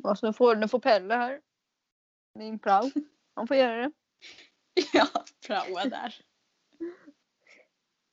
[0.03, 1.41] Och så nu får, nu får Pelle här.
[2.33, 2.91] min prao.
[3.35, 3.91] Man får göra det.
[4.93, 5.07] Ja,
[5.47, 6.15] praoa där.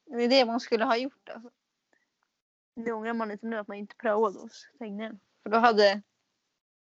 [0.07, 1.51] Det är det man skulle ha gjort alltså.
[2.75, 5.19] Nu ångrar man lite nu att man inte praoade hos Tegnell.
[5.43, 6.03] För då hade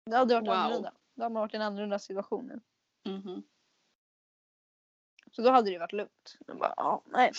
[0.05, 0.53] det hade varit Wow.
[0.55, 0.93] annorlunda.
[1.15, 2.59] Då hade man varit i en annorlunda situation nu.
[3.11, 3.43] Mhm.
[5.31, 6.37] Så då hade det varit lugnt.
[6.47, 7.31] Jag bara, ja, nej.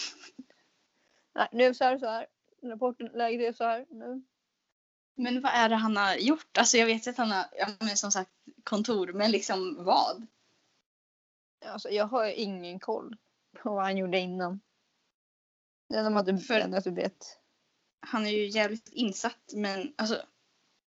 [1.34, 1.48] nej.
[1.52, 2.26] Nu så här så här.
[2.62, 4.22] Rapporten, läget är så här nu.
[5.14, 6.58] Men vad är det han har gjort?
[6.58, 8.30] Alltså jag vet att han har, ja, men som sagt,
[8.64, 10.26] kontor, men liksom vad?
[11.64, 13.16] Alltså, jag har ingen koll
[13.62, 14.60] på vad han gjorde innan.
[15.88, 17.38] Det enda man typ, För- det jag typ vet.
[18.00, 20.22] Han är ju jävligt insatt, men alltså,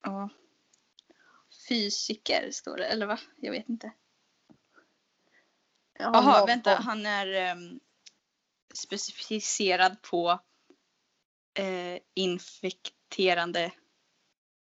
[0.02, 0.30] ja.
[1.70, 3.20] Fysiker står det, eller va?
[3.36, 3.92] Jag vet inte.
[6.00, 7.80] Jaha, vänta, han är ehm,
[8.74, 10.40] specificerad på
[11.54, 13.72] eh, infekterande,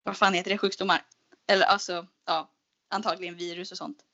[0.04, 1.06] vad fan heter det, sjukdomar?
[1.48, 2.52] Eller alltså, ja,
[2.88, 4.06] antagligen virus och sånt.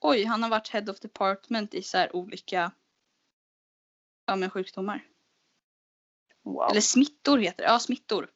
[0.00, 2.72] Oj, han har varit head of department i så här olika
[4.26, 5.04] ja, men sjukdomar.
[6.46, 6.70] Wow.
[6.70, 7.68] Eller smittor heter det.
[7.68, 8.30] Ja, smittor.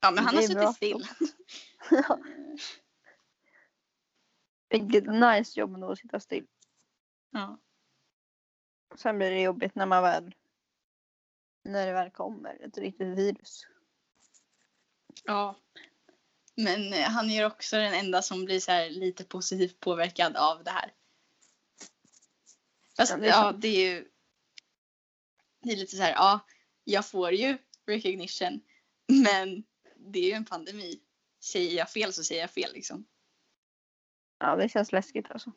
[0.00, 0.72] Ja, men han har bra.
[0.72, 1.06] suttit still.
[4.70, 6.46] Vilket nice jobb ändå att sitta still.
[7.30, 7.58] Ja.
[8.94, 10.34] Sen blir det jobbigt när man väl
[11.64, 13.66] när det väl kommer ett riktigt virus.
[15.24, 15.56] ja.
[16.56, 20.36] Men eh, han är ju också den enda som blir så här lite positivt påverkad
[20.36, 20.94] av det här.
[22.96, 23.62] Fast Ja, ja, det är sant.
[23.62, 24.11] det är ju
[25.62, 26.40] det är lite så här, ja,
[26.84, 28.60] jag får ju recognition,
[29.24, 29.64] men
[29.96, 31.00] det är ju en pandemi.
[31.40, 33.06] Säger jag fel så säger jag fel liksom.
[34.38, 35.52] Ja, det känns läskigt alltså.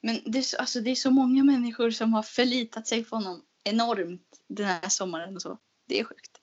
[0.00, 3.16] Men det är, så, alltså, det är så många människor som har förlitat sig på
[3.16, 5.58] honom enormt den här sommaren och så.
[5.86, 6.40] Det är sjukt.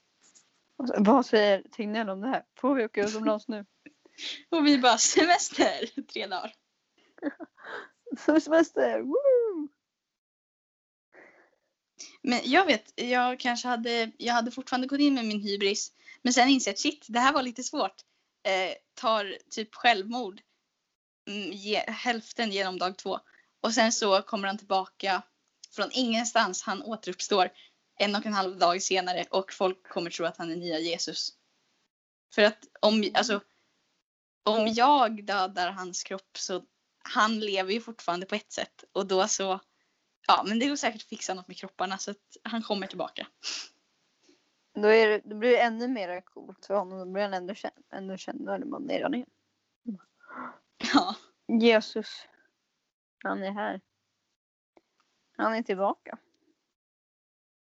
[0.77, 2.43] Alltså, vad säger Tegnell om det här?
[2.55, 3.65] Får vi åka utomlands nu?
[4.49, 6.53] Och vi bara semester tre dagar.
[8.17, 9.01] Semester!
[9.01, 9.34] Woo!
[12.21, 15.91] Men jag vet, jag kanske hade, jag hade fortfarande gått in med min hybris.
[16.21, 17.95] Men sen insett shit, det här var lite svårt.
[18.43, 20.41] Eh, tar typ självmord.
[21.27, 23.19] Mm, ge, hälften genom dag två.
[23.61, 25.21] Och sen så kommer han tillbaka
[25.71, 26.61] från ingenstans.
[26.63, 27.49] Han återuppstår
[27.99, 31.33] en och en halv dag senare och folk kommer tro att han är nya Jesus.
[32.35, 33.41] För att om, alltså,
[34.43, 36.63] om jag dödar hans kropp så
[36.97, 38.83] han lever ju fortfarande på ett sätt.
[38.91, 39.59] Och då så
[40.27, 43.27] Ja, men det går säkert att fixa något med kropparna så att han kommer tillbaka.
[44.75, 46.99] Då, är det, då blir det ännu mer coolt för honom.
[46.99, 49.25] Då blir han ändå, känd, ännu kändare än man redan är.
[50.93, 51.15] Ja.
[51.47, 52.27] Jesus.
[53.23, 53.81] Han är här.
[55.37, 56.17] Han är tillbaka.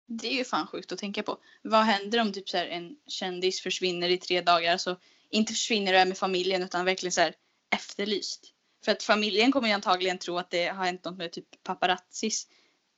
[0.06, 1.38] Det är ju fan sjukt att tänka på.
[1.62, 4.72] Vad händer om typ så här en kändis försvinner i tre dagar?
[4.72, 5.00] Alltså
[5.30, 7.34] inte försvinner och är med familjen utan verkligen så här
[7.70, 8.52] efterlyst.
[8.84, 12.48] För att familjen kommer ju antagligen tro att det har hänt något med typ paparazzis.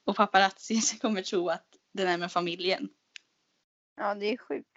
[0.05, 2.89] Och paparazzis kommer tro att den är med familjen.
[3.97, 4.69] Ja, det är sjukt.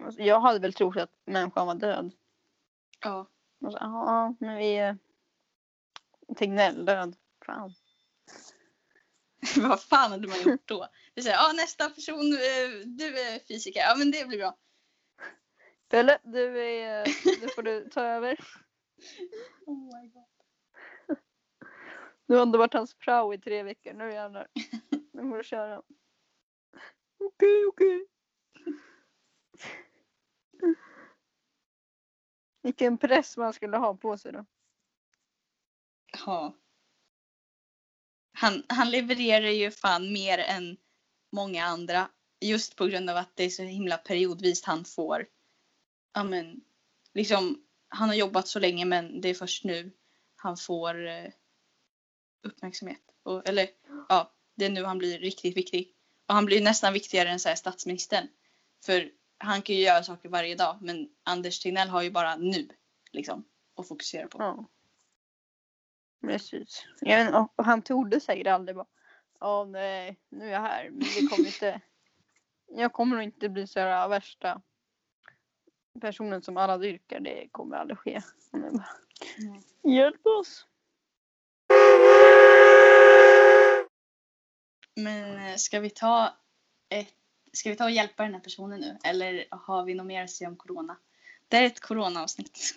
[0.00, 2.12] Alltså, jag hade väl trott att människan var död.
[3.00, 3.30] Ja.
[3.60, 4.98] Och så, ja, men vi är
[6.36, 7.16] Tegnell död.
[7.46, 7.74] Fan.
[9.56, 10.88] Vad fan hade man gjort då?
[11.14, 13.80] Det så här, ja, nästa person, eh, du är fysiker.
[13.80, 14.56] Ja men det blir bra.
[15.88, 17.04] Pelle, du, är,
[17.40, 18.38] nu får du ta över.
[19.66, 20.24] Oh my God.
[22.26, 23.92] Nu har det varit hans prao i tre veckor.
[23.92, 24.48] Nu jävlar.
[25.12, 25.82] Nu får du köra.
[27.18, 28.06] Okej, okej.
[32.62, 34.46] Vilken press man skulle ha på sig då.
[36.26, 36.54] Ja.
[38.32, 40.76] Han, han levererar ju fan mer än
[41.32, 42.10] många andra.
[42.40, 45.26] Just på grund av att det är så himla periodvis han får.
[46.12, 46.60] Ja men.
[47.14, 47.64] Liksom.
[47.88, 49.92] Han har jobbat så länge men det är först nu
[50.36, 51.30] han får eh,
[52.42, 53.02] uppmärksamhet.
[53.22, 53.68] Och, eller
[54.08, 54.32] ja.
[54.54, 55.94] Det är nu han blir riktigt viktig.
[56.26, 58.28] Och han blir nästan viktigare än så här, statsministern.
[58.84, 60.78] För han kan ju göra saker varje dag.
[60.80, 62.68] Men Anders Tegnell har ju bara nu.
[63.12, 63.44] Liksom.
[63.76, 64.38] Att fokusera på.
[64.38, 64.68] Ja.
[66.20, 66.86] Precis.
[67.00, 68.86] Vet, inte, och han trodde säkert aldrig bara.
[69.40, 70.90] Ja, nej, nu är jag här.
[70.90, 71.80] Men det kommer inte.
[72.70, 74.62] Jag kommer nog inte bli så här värsta
[76.00, 77.20] personen som alla dyrkar.
[77.20, 78.20] Det kommer aldrig ske.
[78.50, 78.84] Bara,
[79.38, 79.62] Mm.
[79.96, 80.66] Hjälp oss.
[84.94, 86.36] Men eh, ska vi ta
[86.88, 87.14] ett,
[87.52, 88.98] ska vi ta och hjälpa den här personen nu?
[89.04, 90.96] Eller har vi något mer att säga om corona?
[91.48, 92.74] Det här är ett corona-avsnitt.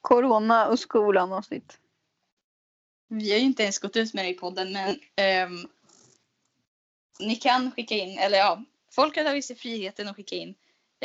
[0.00, 1.78] Corona och skolan avsnitt.
[3.08, 5.68] Vi har ju inte ens gått ut med det i podden men ehm,
[7.20, 10.54] ni kan skicka in, eller ja, folk har tagit sig friheten att skicka in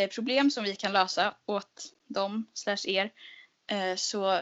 [0.08, 3.14] problem som vi kan lösa åt dem slash er.
[3.68, 4.42] Eh, så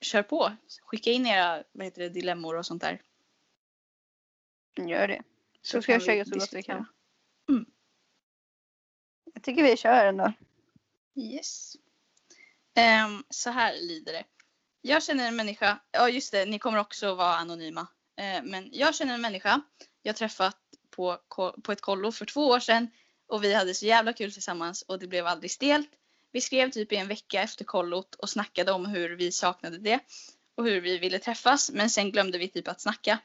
[0.00, 0.52] kör på.
[0.82, 3.02] Skicka in era vad heter det, dilemmor och sånt där.
[4.76, 5.22] Gör det.
[5.62, 6.86] Så ska kan jag köra vi så gott vi kan.
[7.48, 7.66] Mm.
[9.34, 10.32] Jag tycker vi kör ändå.
[11.14, 11.76] Yes.
[12.74, 14.24] Ehm, så här lyder det.
[14.80, 17.86] Jag känner en människa, ja just det, ni kommer också vara anonyma.
[18.16, 19.60] Eh, men jag känner en människa
[20.02, 20.56] jag träffat
[20.90, 21.18] på,
[21.62, 22.90] på ett kollo för två år sedan
[23.28, 25.90] och vi hade så jävla kul tillsammans och det blev aldrig stelt.
[26.32, 30.00] Vi skrev typ i en vecka efter kollot och snackade om hur vi saknade det
[30.54, 33.18] och hur vi ville träffas men sen glömde vi typ att snacka.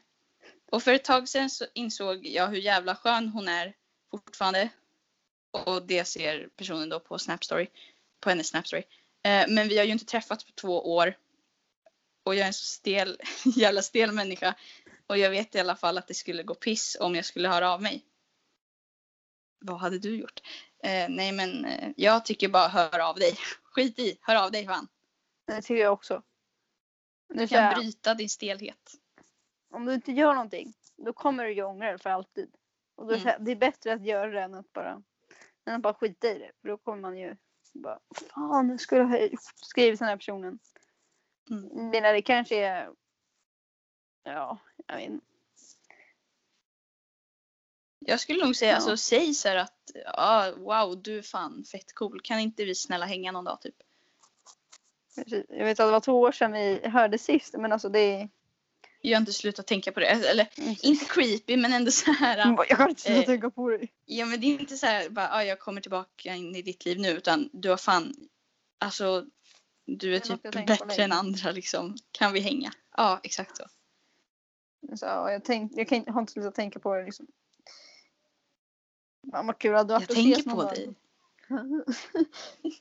[0.70, 3.74] Och för ett tag sen så insåg jag hur jävla skön hon är
[4.10, 4.68] fortfarande.
[5.50, 7.66] Och det ser personen då på Snapstory,
[8.20, 8.82] på hennes Snapstory.
[9.24, 11.16] Eh, men vi har ju inte träffats på två år.
[12.24, 13.20] Och jag är en så stel,
[13.56, 14.54] jävla stel människa.
[15.06, 17.70] Och jag vet i alla fall att det skulle gå piss om jag skulle höra
[17.72, 18.04] av mig.
[19.66, 20.40] Vad hade du gjort?
[20.82, 23.36] Eh, nej men eh, jag tycker bara hör av dig.
[23.62, 24.88] Skit i, hör av dig fan.
[25.46, 26.22] Det tycker jag också.
[27.28, 28.94] Du så här, kan bryta din stelhet.
[29.70, 32.50] om du inte gör någonting, då kommer du ju ångra det för alltid.
[32.94, 35.02] Och då är det, så här, det är bättre att göra det än att bara,
[35.66, 36.52] än att bara skita i det.
[36.60, 37.36] För då kommer man ju
[37.72, 40.58] bara, fan nu skulle jag ha skrivit den här personen.
[41.50, 41.90] Mm.
[41.90, 42.90] Menar det kanske är,
[44.22, 45.33] ja, jag vet inte.
[48.06, 48.76] Jag skulle nog säga, Ja.
[48.76, 52.20] alltså säg så att ja, wow du är fan fett cool.
[52.24, 53.74] Kan inte vi snälla hänga någon dag typ?
[55.48, 58.28] Jag vet att det var två år sedan vi hörde sist, men alltså det.
[59.00, 60.06] Jag har inte slutat tänka på det.
[60.06, 60.74] Eller Mm.
[60.82, 62.36] inte creepy men ändå så här.
[62.68, 63.86] Jag kan inte sluta eh, tänka på det.
[64.04, 66.84] Ja men det är inte så här bara ah, jag kommer tillbaka in i ditt
[66.84, 68.14] liv nu utan du har fan
[68.78, 69.24] alltså
[69.86, 71.96] du är typ bättre än andra liksom.
[72.12, 72.72] Kan vi hänga?
[72.96, 73.64] Ja exakt så.
[74.96, 77.26] Så, ja, jag, tänk, jag, kan inte, jag har inte slutat tänka på det liksom.
[79.30, 80.74] Fan vad kul det hade varit Jag att tänker ses någon på dag.
[80.74, 80.94] dig.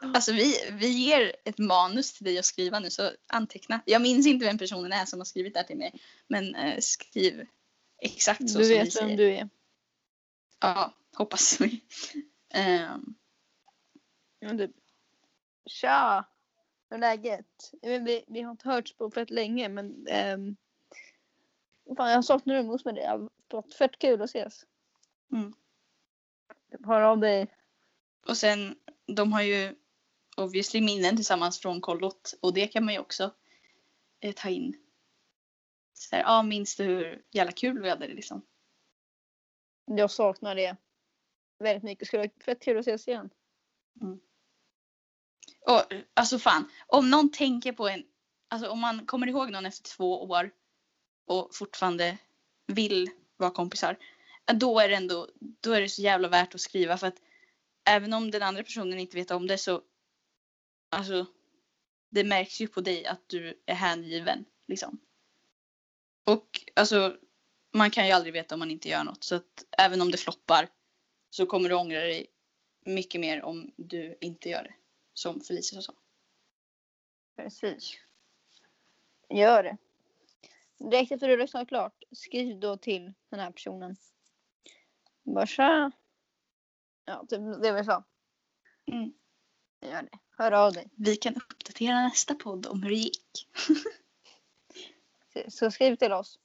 [0.00, 3.80] Alltså vi, vi ger ett manus till dig att skriva nu så anteckna.
[3.86, 6.00] Jag minns inte vem personen är som har skrivit det här till mig.
[6.26, 7.46] Men eh, skriv
[8.02, 9.06] exakt så Du som vi vet säger.
[9.06, 9.48] vem du är.
[10.60, 11.80] Ja, hoppas vi.
[12.54, 13.14] Ehm,
[14.40, 14.72] Men du,
[15.66, 16.24] tja!
[16.90, 17.70] Hur är läget?
[17.82, 20.56] Jag vet, Vi, vi har inte hörts på fett länge men um,
[21.96, 23.04] fan, jag saknar umgås med dig.
[23.04, 24.66] Det har varit fett kul att ses.
[25.32, 25.54] Mm.
[26.84, 27.46] Hör av dig.
[28.26, 29.76] och sen, de har ju
[30.36, 32.34] obviously minnen tillsammans från kollot.
[32.42, 33.34] Och det kan man ju också
[34.20, 34.76] eh, ta in.
[35.92, 38.42] Så här, ja, minns du hur jävla kul vi hade det liksom?
[39.84, 40.76] Jag saknar det
[41.58, 42.08] väldigt mycket.
[42.08, 43.30] Skulle vara fett kul att ses igen.
[45.66, 45.82] Och
[46.14, 48.04] alltså fan, om någon tänker på en,
[48.48, 50.50] alltså om man kommer ihåg någon efter två år
[51.28, 52.18] och fortfarande
[52.66, 53.96] vill vara kompisar.
[54.54, 57.22] Då är det ändå, då är det så jävla värt att skriva för att
[57.84, 59.82] även om den andra personen inte vet om det så,
[60.90, 61.26] alltså
[62.10, 65.00] det märks ju på dig att du är hängiven liksom.
[66.24, 67.16] Och alltså
[67.74, 70.18] man kan ju aldrig veta om man inte gör något så att även om det
[70.18, 70.68] floppar
[71.30, 72.26] så kommer du ångra dig
[72.84, 74.74] mycket mer om du inte gör det.
[75.14, 75.92] Som Felicia sa.
[77.36, 77.98] Precis.
[79.30, 79.76] Gör det.
[80.78, 83.96] Direkt efter du har lyssnat klart, skriv då till den här personen.
[85.22, 85.92] Bara tja.
[87.04, 88.04] Ja, typ det vi sa.
[88.92, 89.12] Mm.
[89.80, 90.18] Gör det.
[90.38, 90.88] Hör av dig.
[90.96, 93.48] Vi kan uppdatera nästa podd om hur det gick.
[95.48, 96.38] Så skriv till oss.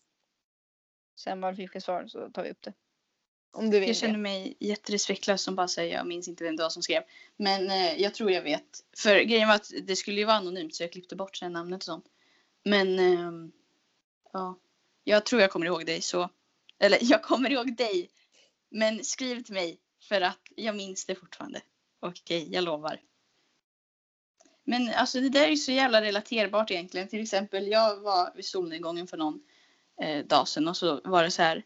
[1.16, 2.74] Sen bara vi fick svar så tar vi upp det.
[3.52, 4.20] Om du vill Jag känner det.
[4.20, 7.04] mig jätterespektlös som bara säger jag minns inte vem det var som skrev.
[7.38, 8.86] Men eh, jag tror jag vet.
[8.98, 11.78] För grejen var att det skulle ju vara anonymt så jag klippte bort sen namnet
[11.78, 12.06] och sånt.
[12.64, 13.52] Men ehm,
[14.34, 14.60] ja,
[15.04, 16.30] jag tror jag kommer ihåg dig så.
[16.80, 18.10] Eller jag kommer ihåg dig.
[18.70, 19.80] Men skriv till mig
[20.10, 21.62] för att jag minns det fortfarande.
[22.00, 23.02] Okej, jag lovar.
[24.64, 27.08] Men alltså det där är ju så jävla relaterbart egentligen.
[27.08, 29.42] Till exempel jag var vid solnedgången för någon
[30.02, 31.64] eh, dag sedan och så var det så här.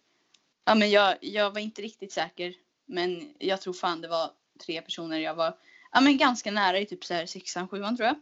[0.65, 2.53] Ja men jag, jag var inte riktigt säker.
[2.85, 4.31] Men jag tror fan det var
[4.65, 5.57] tre personer jag var
[5.91, 8.15] ja, men ganska nära i typ så här sexan, sjuan tror jag.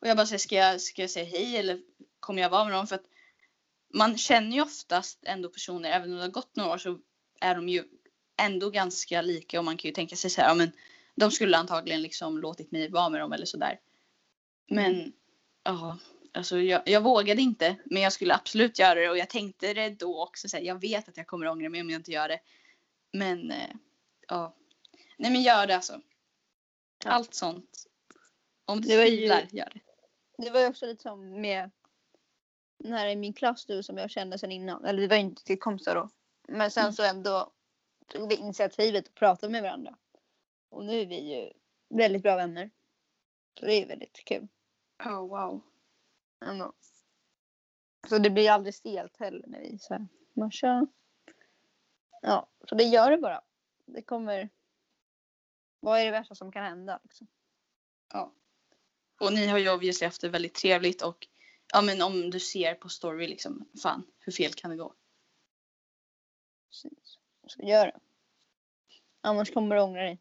[0.00, 1.80] Och jag bara säger ska jag, ska jag säga hej eller
[2.20, 2.86] kommer jag vara med dem?
[2.86, 3.06] För att
[3.94, 6.98] man känner ju oftast ändå personer, även om det har gått några år så
[7.40, 7.84] är de ju
[8.36, 10.72] ändå ganska lika och man kan ju tänka sig så här, ja men
[11.14, 13.80] de skulle antagligen liksom låtit mig vara med dem eller sådär.
[14.70, 15.12] Men
[15.62, 15.98] ja,
[16.32, 19.90] alltså jag, jag vågade inte men jag skulle absolut göra det och jag tänkte det
[19.90, 20.48] då också.
[20.48, 22.40] Så här, jag vet att jag kommer ångra mig om jag inte gör det.
[23.12, 23.70] Men eh,
[24.28, 24.56] ja,
[25.18, 26.00] nej men gör det alltså.
[27.04, 27.86] Allt sånt.
[28.64, 29.80] Om du var ju- tvivlar, gör det.
[30.44, 31.70] Det var ju också lite som med
[32.84, 34.84] här i min klass du som jag kände sedan innan.
[34.84, 36.10] Eller vi var ju inte till kompisar då.
[36.48, 36.92] Men sen Mm.
[36.92, 37.52] så ändå
[38.06, 39.96] tog vi initiativet och pratade med varandra.
[40.68, 41.52] Och nu är vi ju
[41.88, 42.70] väldigt bra vänner.
[43.60, 44.48] Så det är väldigt kul.
[45.04, 45.60] Oh, wow.
[46.44, 46.72] Ändå.
[48.08, 50.86] Så det blir aldrig stelt heller när vi så här, man kör.
[52.22, 53.42] Ja, så det gör det bara.
[53.86, 54.48] Det kommer.
[55.80, 57.26] Vad är det värsta som kan hända liksom?
[58.12, 58.32] Ja.
[59.20, 61.28] Och ni har ju obviously haft det väldigt trevligt och
[61.72, 64.94] ja men om du ser på story liksom, fan hur fel kan det gå?
[66.68, 67.18] Precis.
[67.46, 68.00] Så gör det.
[69.20, 70.18] Annars kommer du ångra dig.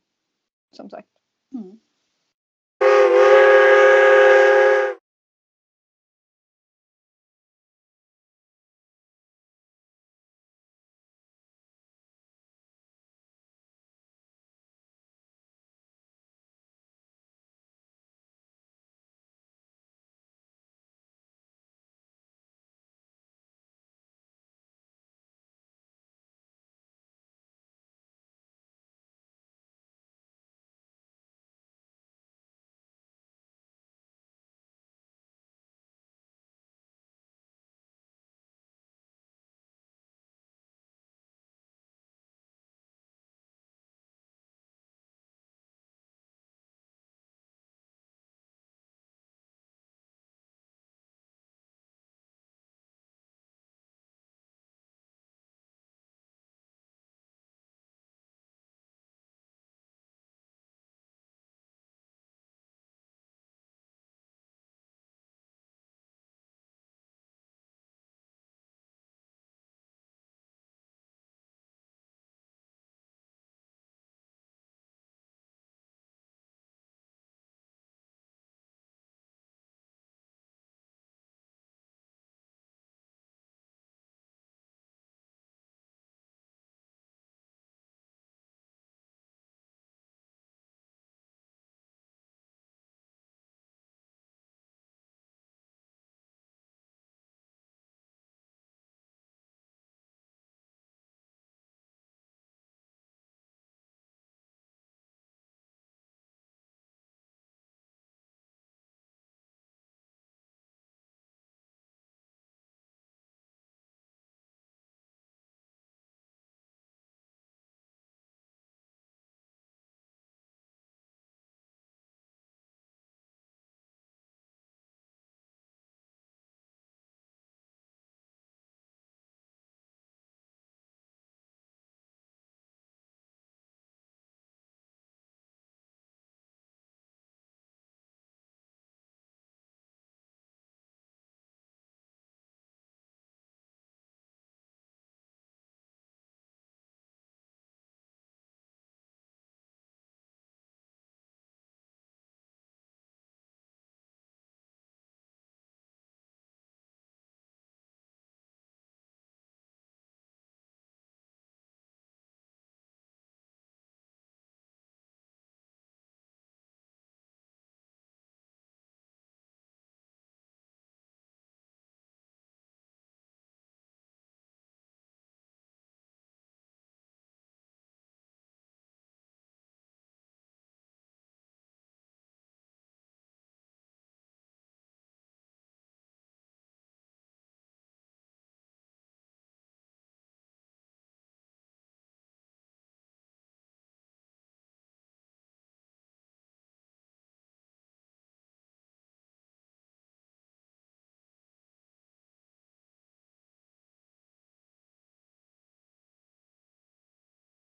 [0.71, 1.09] Som sagt.
[1.51, 1.79] Mm.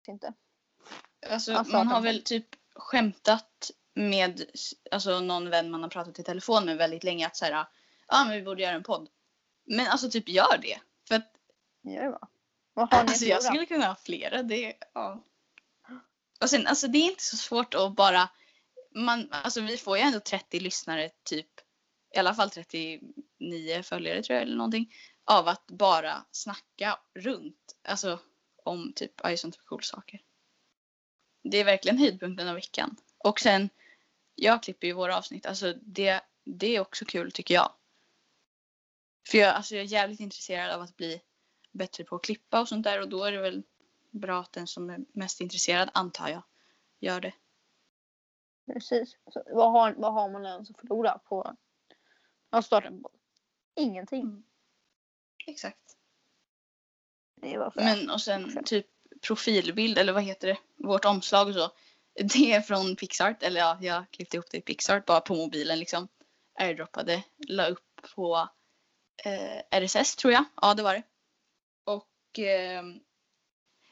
[0.08, 0.34] Inte.
[1.30, 4.46] Alltså, Ja, man har väl typ skämtat med
[4.92, 7.66] alltså, någon vän man har pratat i telefon med väldigt länge att så här,
[8.08, 9.10] ja men vi borde göra en podd.
[9.66, 10.80] Men alltså typ gör det.
[11.08, 11.34] För att
[11.84, 12.28] Gör det bara.
[12.74, 14.44] Vad har ni alltså, jag skulle kunna ha flera.
[14.44, 15.24] Det, ja.
[16.42, 18.30] Och sen alltså det är inte så svårt att bara,
[18.96, 21.50] man, alltså vi får ju ändå 30 lyssnare typ,
[22.16, 24.94] i alla fall 39 följare tror jag eller någonting.
[25.26, 28.20] Av att bara snacka runt, alltså
[28.66, 30.22] om typ, ja, sånt för cool saker.
[31.44, 32.96] Det är verkligen höjdpunkten av veckan.
[33.18, 33.70] Och sen,
[34.36, 37.72] jag klipper ju våra avsnitt, alltså det, det är också kul tycker jag.
[39.30, 41.22] För jag, alltså jag är jävligt intresserad av att bli
[41.72, 43.64] bättre på att klippa och sånt där och då är det väl
[44.12, 46.44] bra att den som är mest intresserad, antar jag,
[47.00, 47.34] gör det.
[48.66, 49.18] Precis.
[49.32, 51.56] Så, vad, har, vad har man ens att förlora på
[52.50, 53.12] att starta en podd?
[53.76, 54.22] Ingenting.
[54.22, 54.44] Mm.
[55.48, 55.98] Exakt.
[57.44, 58.86] Det för Men och sen typ
[59.22, 61.72] profilbild eller vad heter det, vårt omslag och så.
[62.16, 65.80] Det är från Pixart, eller ja, jag klippte ihop det i Pixart bara på mobilen
[65.80, 66.08] liksom.
[66.60, 68.50] Airdroppade, la upp på
[69.26, 70.46] eh, RSS tror jag.
[70.62, 71.04] Ja, det var det.
[71.86, 72.84] Och eh,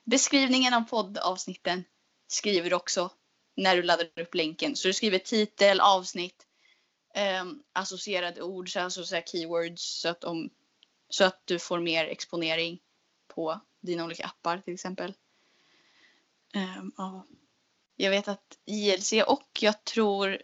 [0.03, 1.83] beskrivningen av poddavsnitten
[2.27, 3.09] skriver du också
[3.55, 4.75] när du laddar upp länken.
[4.75, 6.45] Så du skriver titel, avsnitt,
[7.15, 10.49] eh, associerade ord, så alltså så keywords så att, om,
[11.09, 12.79] så att du får mer exponering
[13.35, 15.13] på dina olika appar till exempel.
[16.55, 17.25] Um, ja.
[17.95, 20.41] Jag vet att JLC och jag tror...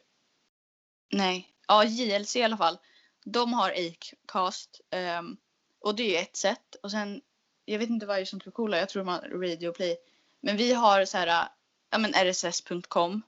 [1.09, 2.77] Nej, ja JLC i alla fall.
[3.23, 4.81] De har Acast.
[4.91, 5.37] Um, ehm,
[5.79, 6.75] och det är ju ett sätt.
[6.83, 7.21] Och sen,
[7.65, 8.77] jag vet inte vad är som är coola.
[8.77, 9.97] Jag tror de har Radio Play.
[10.39, 11.47] Men vi har så här,
[11.89, 13.21] ja men rss.com.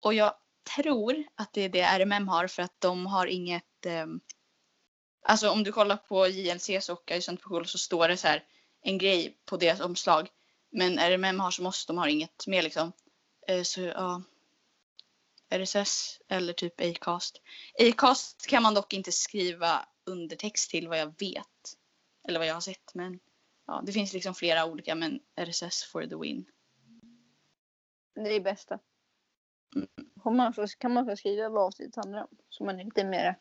[0.00, 0.34] Och jag
[0.76, 3.86] tror att det är det RMM har för att de har inget...
[3.86, 4.20] Um,
[5.22, 8.44] alltså om du kollar på JLCs och Ison så står det så här
[8.82, 10.28] en grej på deras omslag.
[10.70, 12.92] Men RMM har som oss, de har inget mer liksom.
[13.48, 14.22] Eh, så ja.
[15.50, 17.40] RSS eller typ Acast.
[17.78, 21.76] Acast kan man dock inte skriva undertext till vad jag vet.
[22.28, 22.94] Eller vad jag har sett.
[22.94, 23.20] Men
[23.66, 26.44] ja, det finns liksom flera olika men RSS for the win.
[28.14, 28.78] Det är bästa.
[29.76, 30.36] Mm.
[30.36, 32.36] Man får, kan man få skriva vad avsnittet handlar om.
[32.48, 33.38] Så man är lite mer,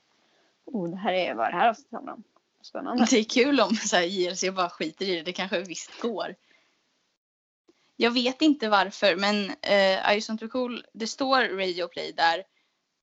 [0.65, 2.23] oh det här är vad det här avsnittet handlar om.
[2.62, 3.08] Spännande.
[3.10, 5.22] Det är kul om så här, JLC bara skiter i det.
[5.22, 6.36] Det kanske visst går.
[7.95, 12.43] Jag vet inte varför men eh, Ison Cool, det står Radio Play där.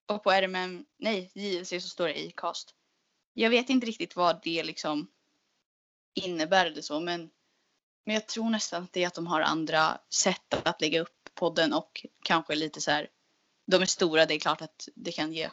[0.07, 2.75] Och på RMM, nej JLC så står det Acast.
[3.33, 5.09] Jag vet inte riktigt vad det liksom
[6.15, 7.31] innebär eller så men,
[8.05, 11.31] men jag tror nästan att det är att de har andra sätt att lägga upp
[11.35, 13.09] podden och kanske lite så här.
[13.67, 15.51] De är stora, det är klart att det kan ge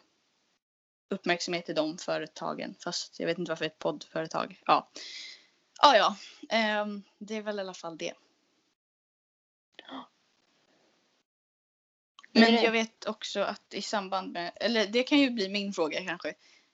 [1.12, 2.76] uppmärksamhet till de företagen.
[2.84, 4.62] Fast jag vet inte varför ett poddföretag.
[4.66, 4.90] Ja,
[5.82, 6.16] ja,
[6.50, 6.82] ja.
[6.82, 8.14] Um, det är väl i alla fall det.
[12.34, 16.06] Men jag vet också att i samband med, eller det kan ju bli min fråga
[16.06, 16.34] kanske.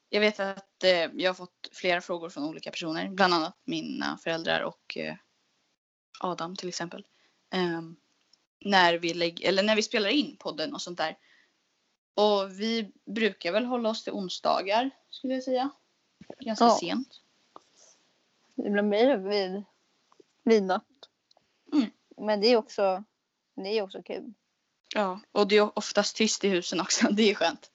[0.09, 4.17] Jag vet att eh, jag har fått flera frågor från olika personer, bland annat mina
[4.23, 5.15] föräldrar och eh,
[6.19, 7.05] Adam till exempel.
[7.53, 7.81] Eh,
[8.59, 11.17] när, vi lägger, eller när vi spelar in podden och sånt där.
[12.17, 15.69] Och vi brukar väl hålla oss till onsdagar skulle jag säga.
[16.39, 16.77] Ganska ja.
[16.79, 17.21] sent.
[18.55, 19.63] Ibland blir det vid
[20.43, 20.83] midnatt.
[21.73, 21.89] Mm.
[22.17, 23.03] Men det är också,
[23.55, 24.33] det är också kul.
[24.95, 27.07] Ja, och det är oftast tyst i husen också.
[27.11, 27.71] Det är skönt.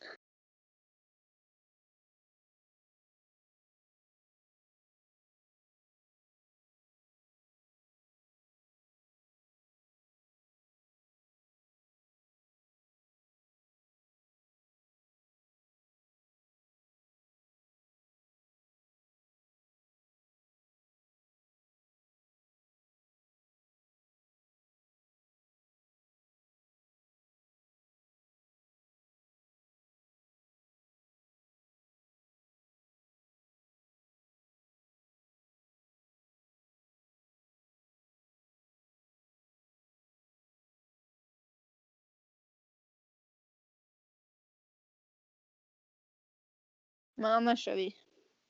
[47.23, 47.97] Men annars kör vi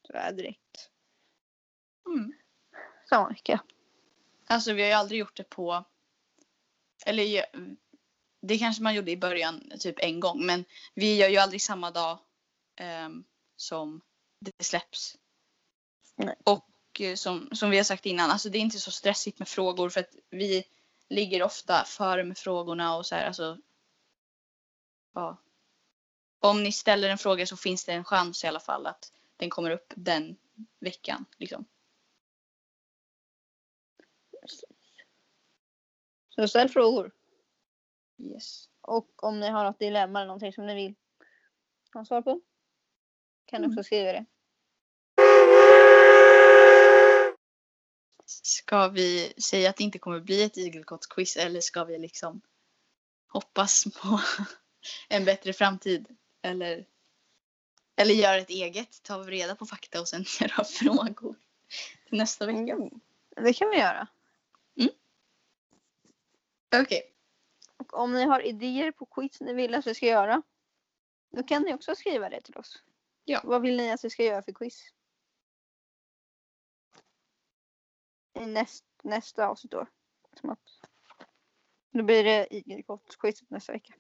[0.07, 0.91] sådär direkt.
[2.07, 2.33] Mm.
[3.09, 3.63] Samma vecka.
[4.47, 5.85] Alltså vi har ju aldrig gjort det på...
[7.07, 7.47] Eller
[8.41, 10.47] det kanske man gjorde i början typ en gång.
[10.47, 10.65] Men
[10.95, 12.19] vi gör ju aldrig samma dag
[13.07, 13.25] um,
[13.57, 14.01] som
[14.41, 15.17] det släpps.
[16.17, 16.37] Nej.
[16.45, 19.49] Och eh, som, som vi har sagt innan, alltså det är inte så stressigt med
[19.49, 20.65] frågor för att vi
[21.09, 23.59] ligger ofta före med frågorna och så här, alltså.
[25.15, 25.37] Ja,
[26.43, 29.51] om ni ställer en fråga så finns det en chans i alla fall att den
[29.51, 30.37] kommer upp den
[30.81, 31.25] veckan.
[31.37, 31.65] Liksom.
[36.29, 37.13] Så ställ frågor.
[38.19, 38.69] Yes.
[38.81, 40.95] Och om ni har något dilemma eller någonting som ni vill
[41.93, 42.41] ha svar på
[43.45, 43.85] kan ni också mm.
[43.85, 44.27] skriva det.
[48.27, 52.43] Ska vi säga att det inte kommer bli ett igelkottsquiz eller ska vi liksom
[53.29, 54.21] hoppas på
[55.09, 56.17] en bättre framtid?
[56.43, 56.87] Eller,
[57.97, 59.03] eller gör ett eget.
[59.03, 61.35] Ta reda på fakta och sen göra frågor
[62.09, 62.73] till nästa vecka.
[62.73, 63.01] Mm.
[63.37, 64.09] Det kan vi göra.
[64.77, 64.91] Mm.
[66.75, 66.83] Okej.
[66.83, 67.03] Okay.
[67.77, 70.43] Och om ni har idéer på quiz ni vill att vi ska göra.
[71.31, 72.83] Då kan ni också skriva det till oss.
[73.25, 73.41] Ja.
[73.45, 74.83] Vad vill ni att vi ska göra för quiz?
[78.35, 79.87] I näst, nästa avsnitt då.
[81.91, 83.95] Då blir det igelkottsquizet nästa vecka.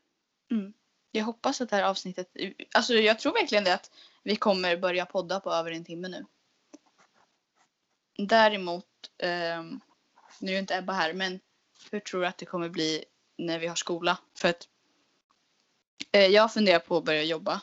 [0.51, 0.73] Mm.
[1.15, 2.29] Jag hoppas att det här avsnittet,
[2.75, 3.91] alltså jag tror verkligen det att
[4.23, 6.25] vi kommer börja podda på över en timme nu.
[8.19, 8.87] Däremot,
[9.19, 9.63] eh,
[10.39, 11.41] nu är inte Ebba här, men
[11.91, 13.05] hur tror du att det kommer bli
[13.39, 14.19] när vi har skola.
[14.39, 14.69] För att
[16.13, 17.61] eh, jag funderar på att börja jobba.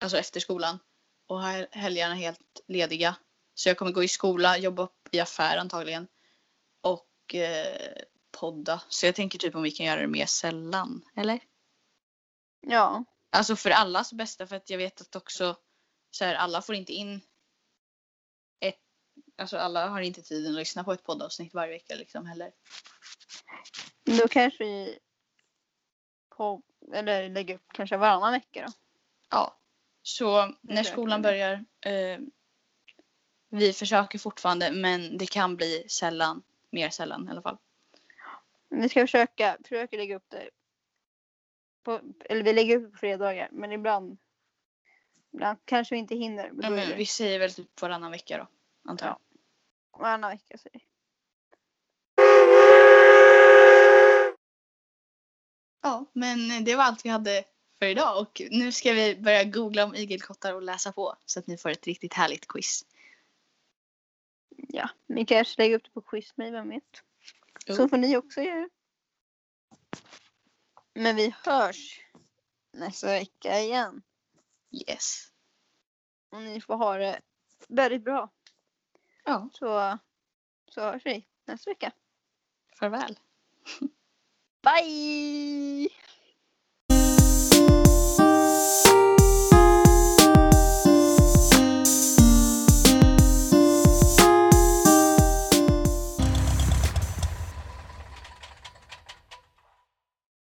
[0.00, 0.78] Alltså efter skolan.
[1.26, 3.16] Och ha helgerna helt lediga.
[3.54, 6.08] Så jag kommer gå i skola, jobba i affär antagligen.
[6.80, 8.82] Och eh, podda.
[8.88, 11.04] Så jag tänker typ om vi kan göra det mer sällan.
[11.16, 11.40] Eller?
[12.60, 13.04] Ja.
[13.30, 15.56] Alltså för allas bästa för att jag vet att också
[16.10, 17.20] så här, alla får inte in
[18.60, 18.80] ett,
[19.36, 22.52] alltså alla har inte tiden att lyssna på ett poddavsnitt varje vecka liksom heller.
[24.04, 24.98] Då kanske vi
[26.36, 28.72] på, eller lägger upp kanske varannan vecka då.
[29.30, 29.58] Ja.
[30.02, 32.18] Så när skolan börjar, eh,
[33.50, 37.58] vi försöker fortfarande men det kan bli sällan, mer sällan i alla fall.
[38.68, 40.50] Vi ska försöka, försöka lägga upp det.
[41.88, 44.18] På, eller vi lägger upp på fredagar men ibland,
[45.32, 46.52] ibland kanske vi inte hinner.
[46.62, 48.46] Ja, men vi säger väl typ varannan vecka då,
[48.90, 49.18] antar jag.
[50.00, 50.58] varannan vecka.
[50.58, 50.84] säger vi.
[55.82, 57.44] Ja, men det var allt vi hade
[57.78, 61.46] för idag och nu ska vi börja googla om igelkottar och läsa på så att
[61.46, 62.84] ni får ett riktigt härligt quiz.
[64.56, 67.02] Ja, vi kanske lägger upp det på Quizme, vem vet.
[67.66, 68.68] Så får ni också göra.
[71.00, 72.00] Men vi hörs
[72.72, 74.02] nästa vecka igen.
[74.88, 75.28] Yes.
[76.30, 77.20] Och ni får ha det
[77.68, 78.30] väldigt bra.
[79.24, 79.98] Ja, Så,
[80.70, 81.92] så hörs vi nästa vecka.
[82.78, 83.18] farväl.
[84.62, 85.88] Bye!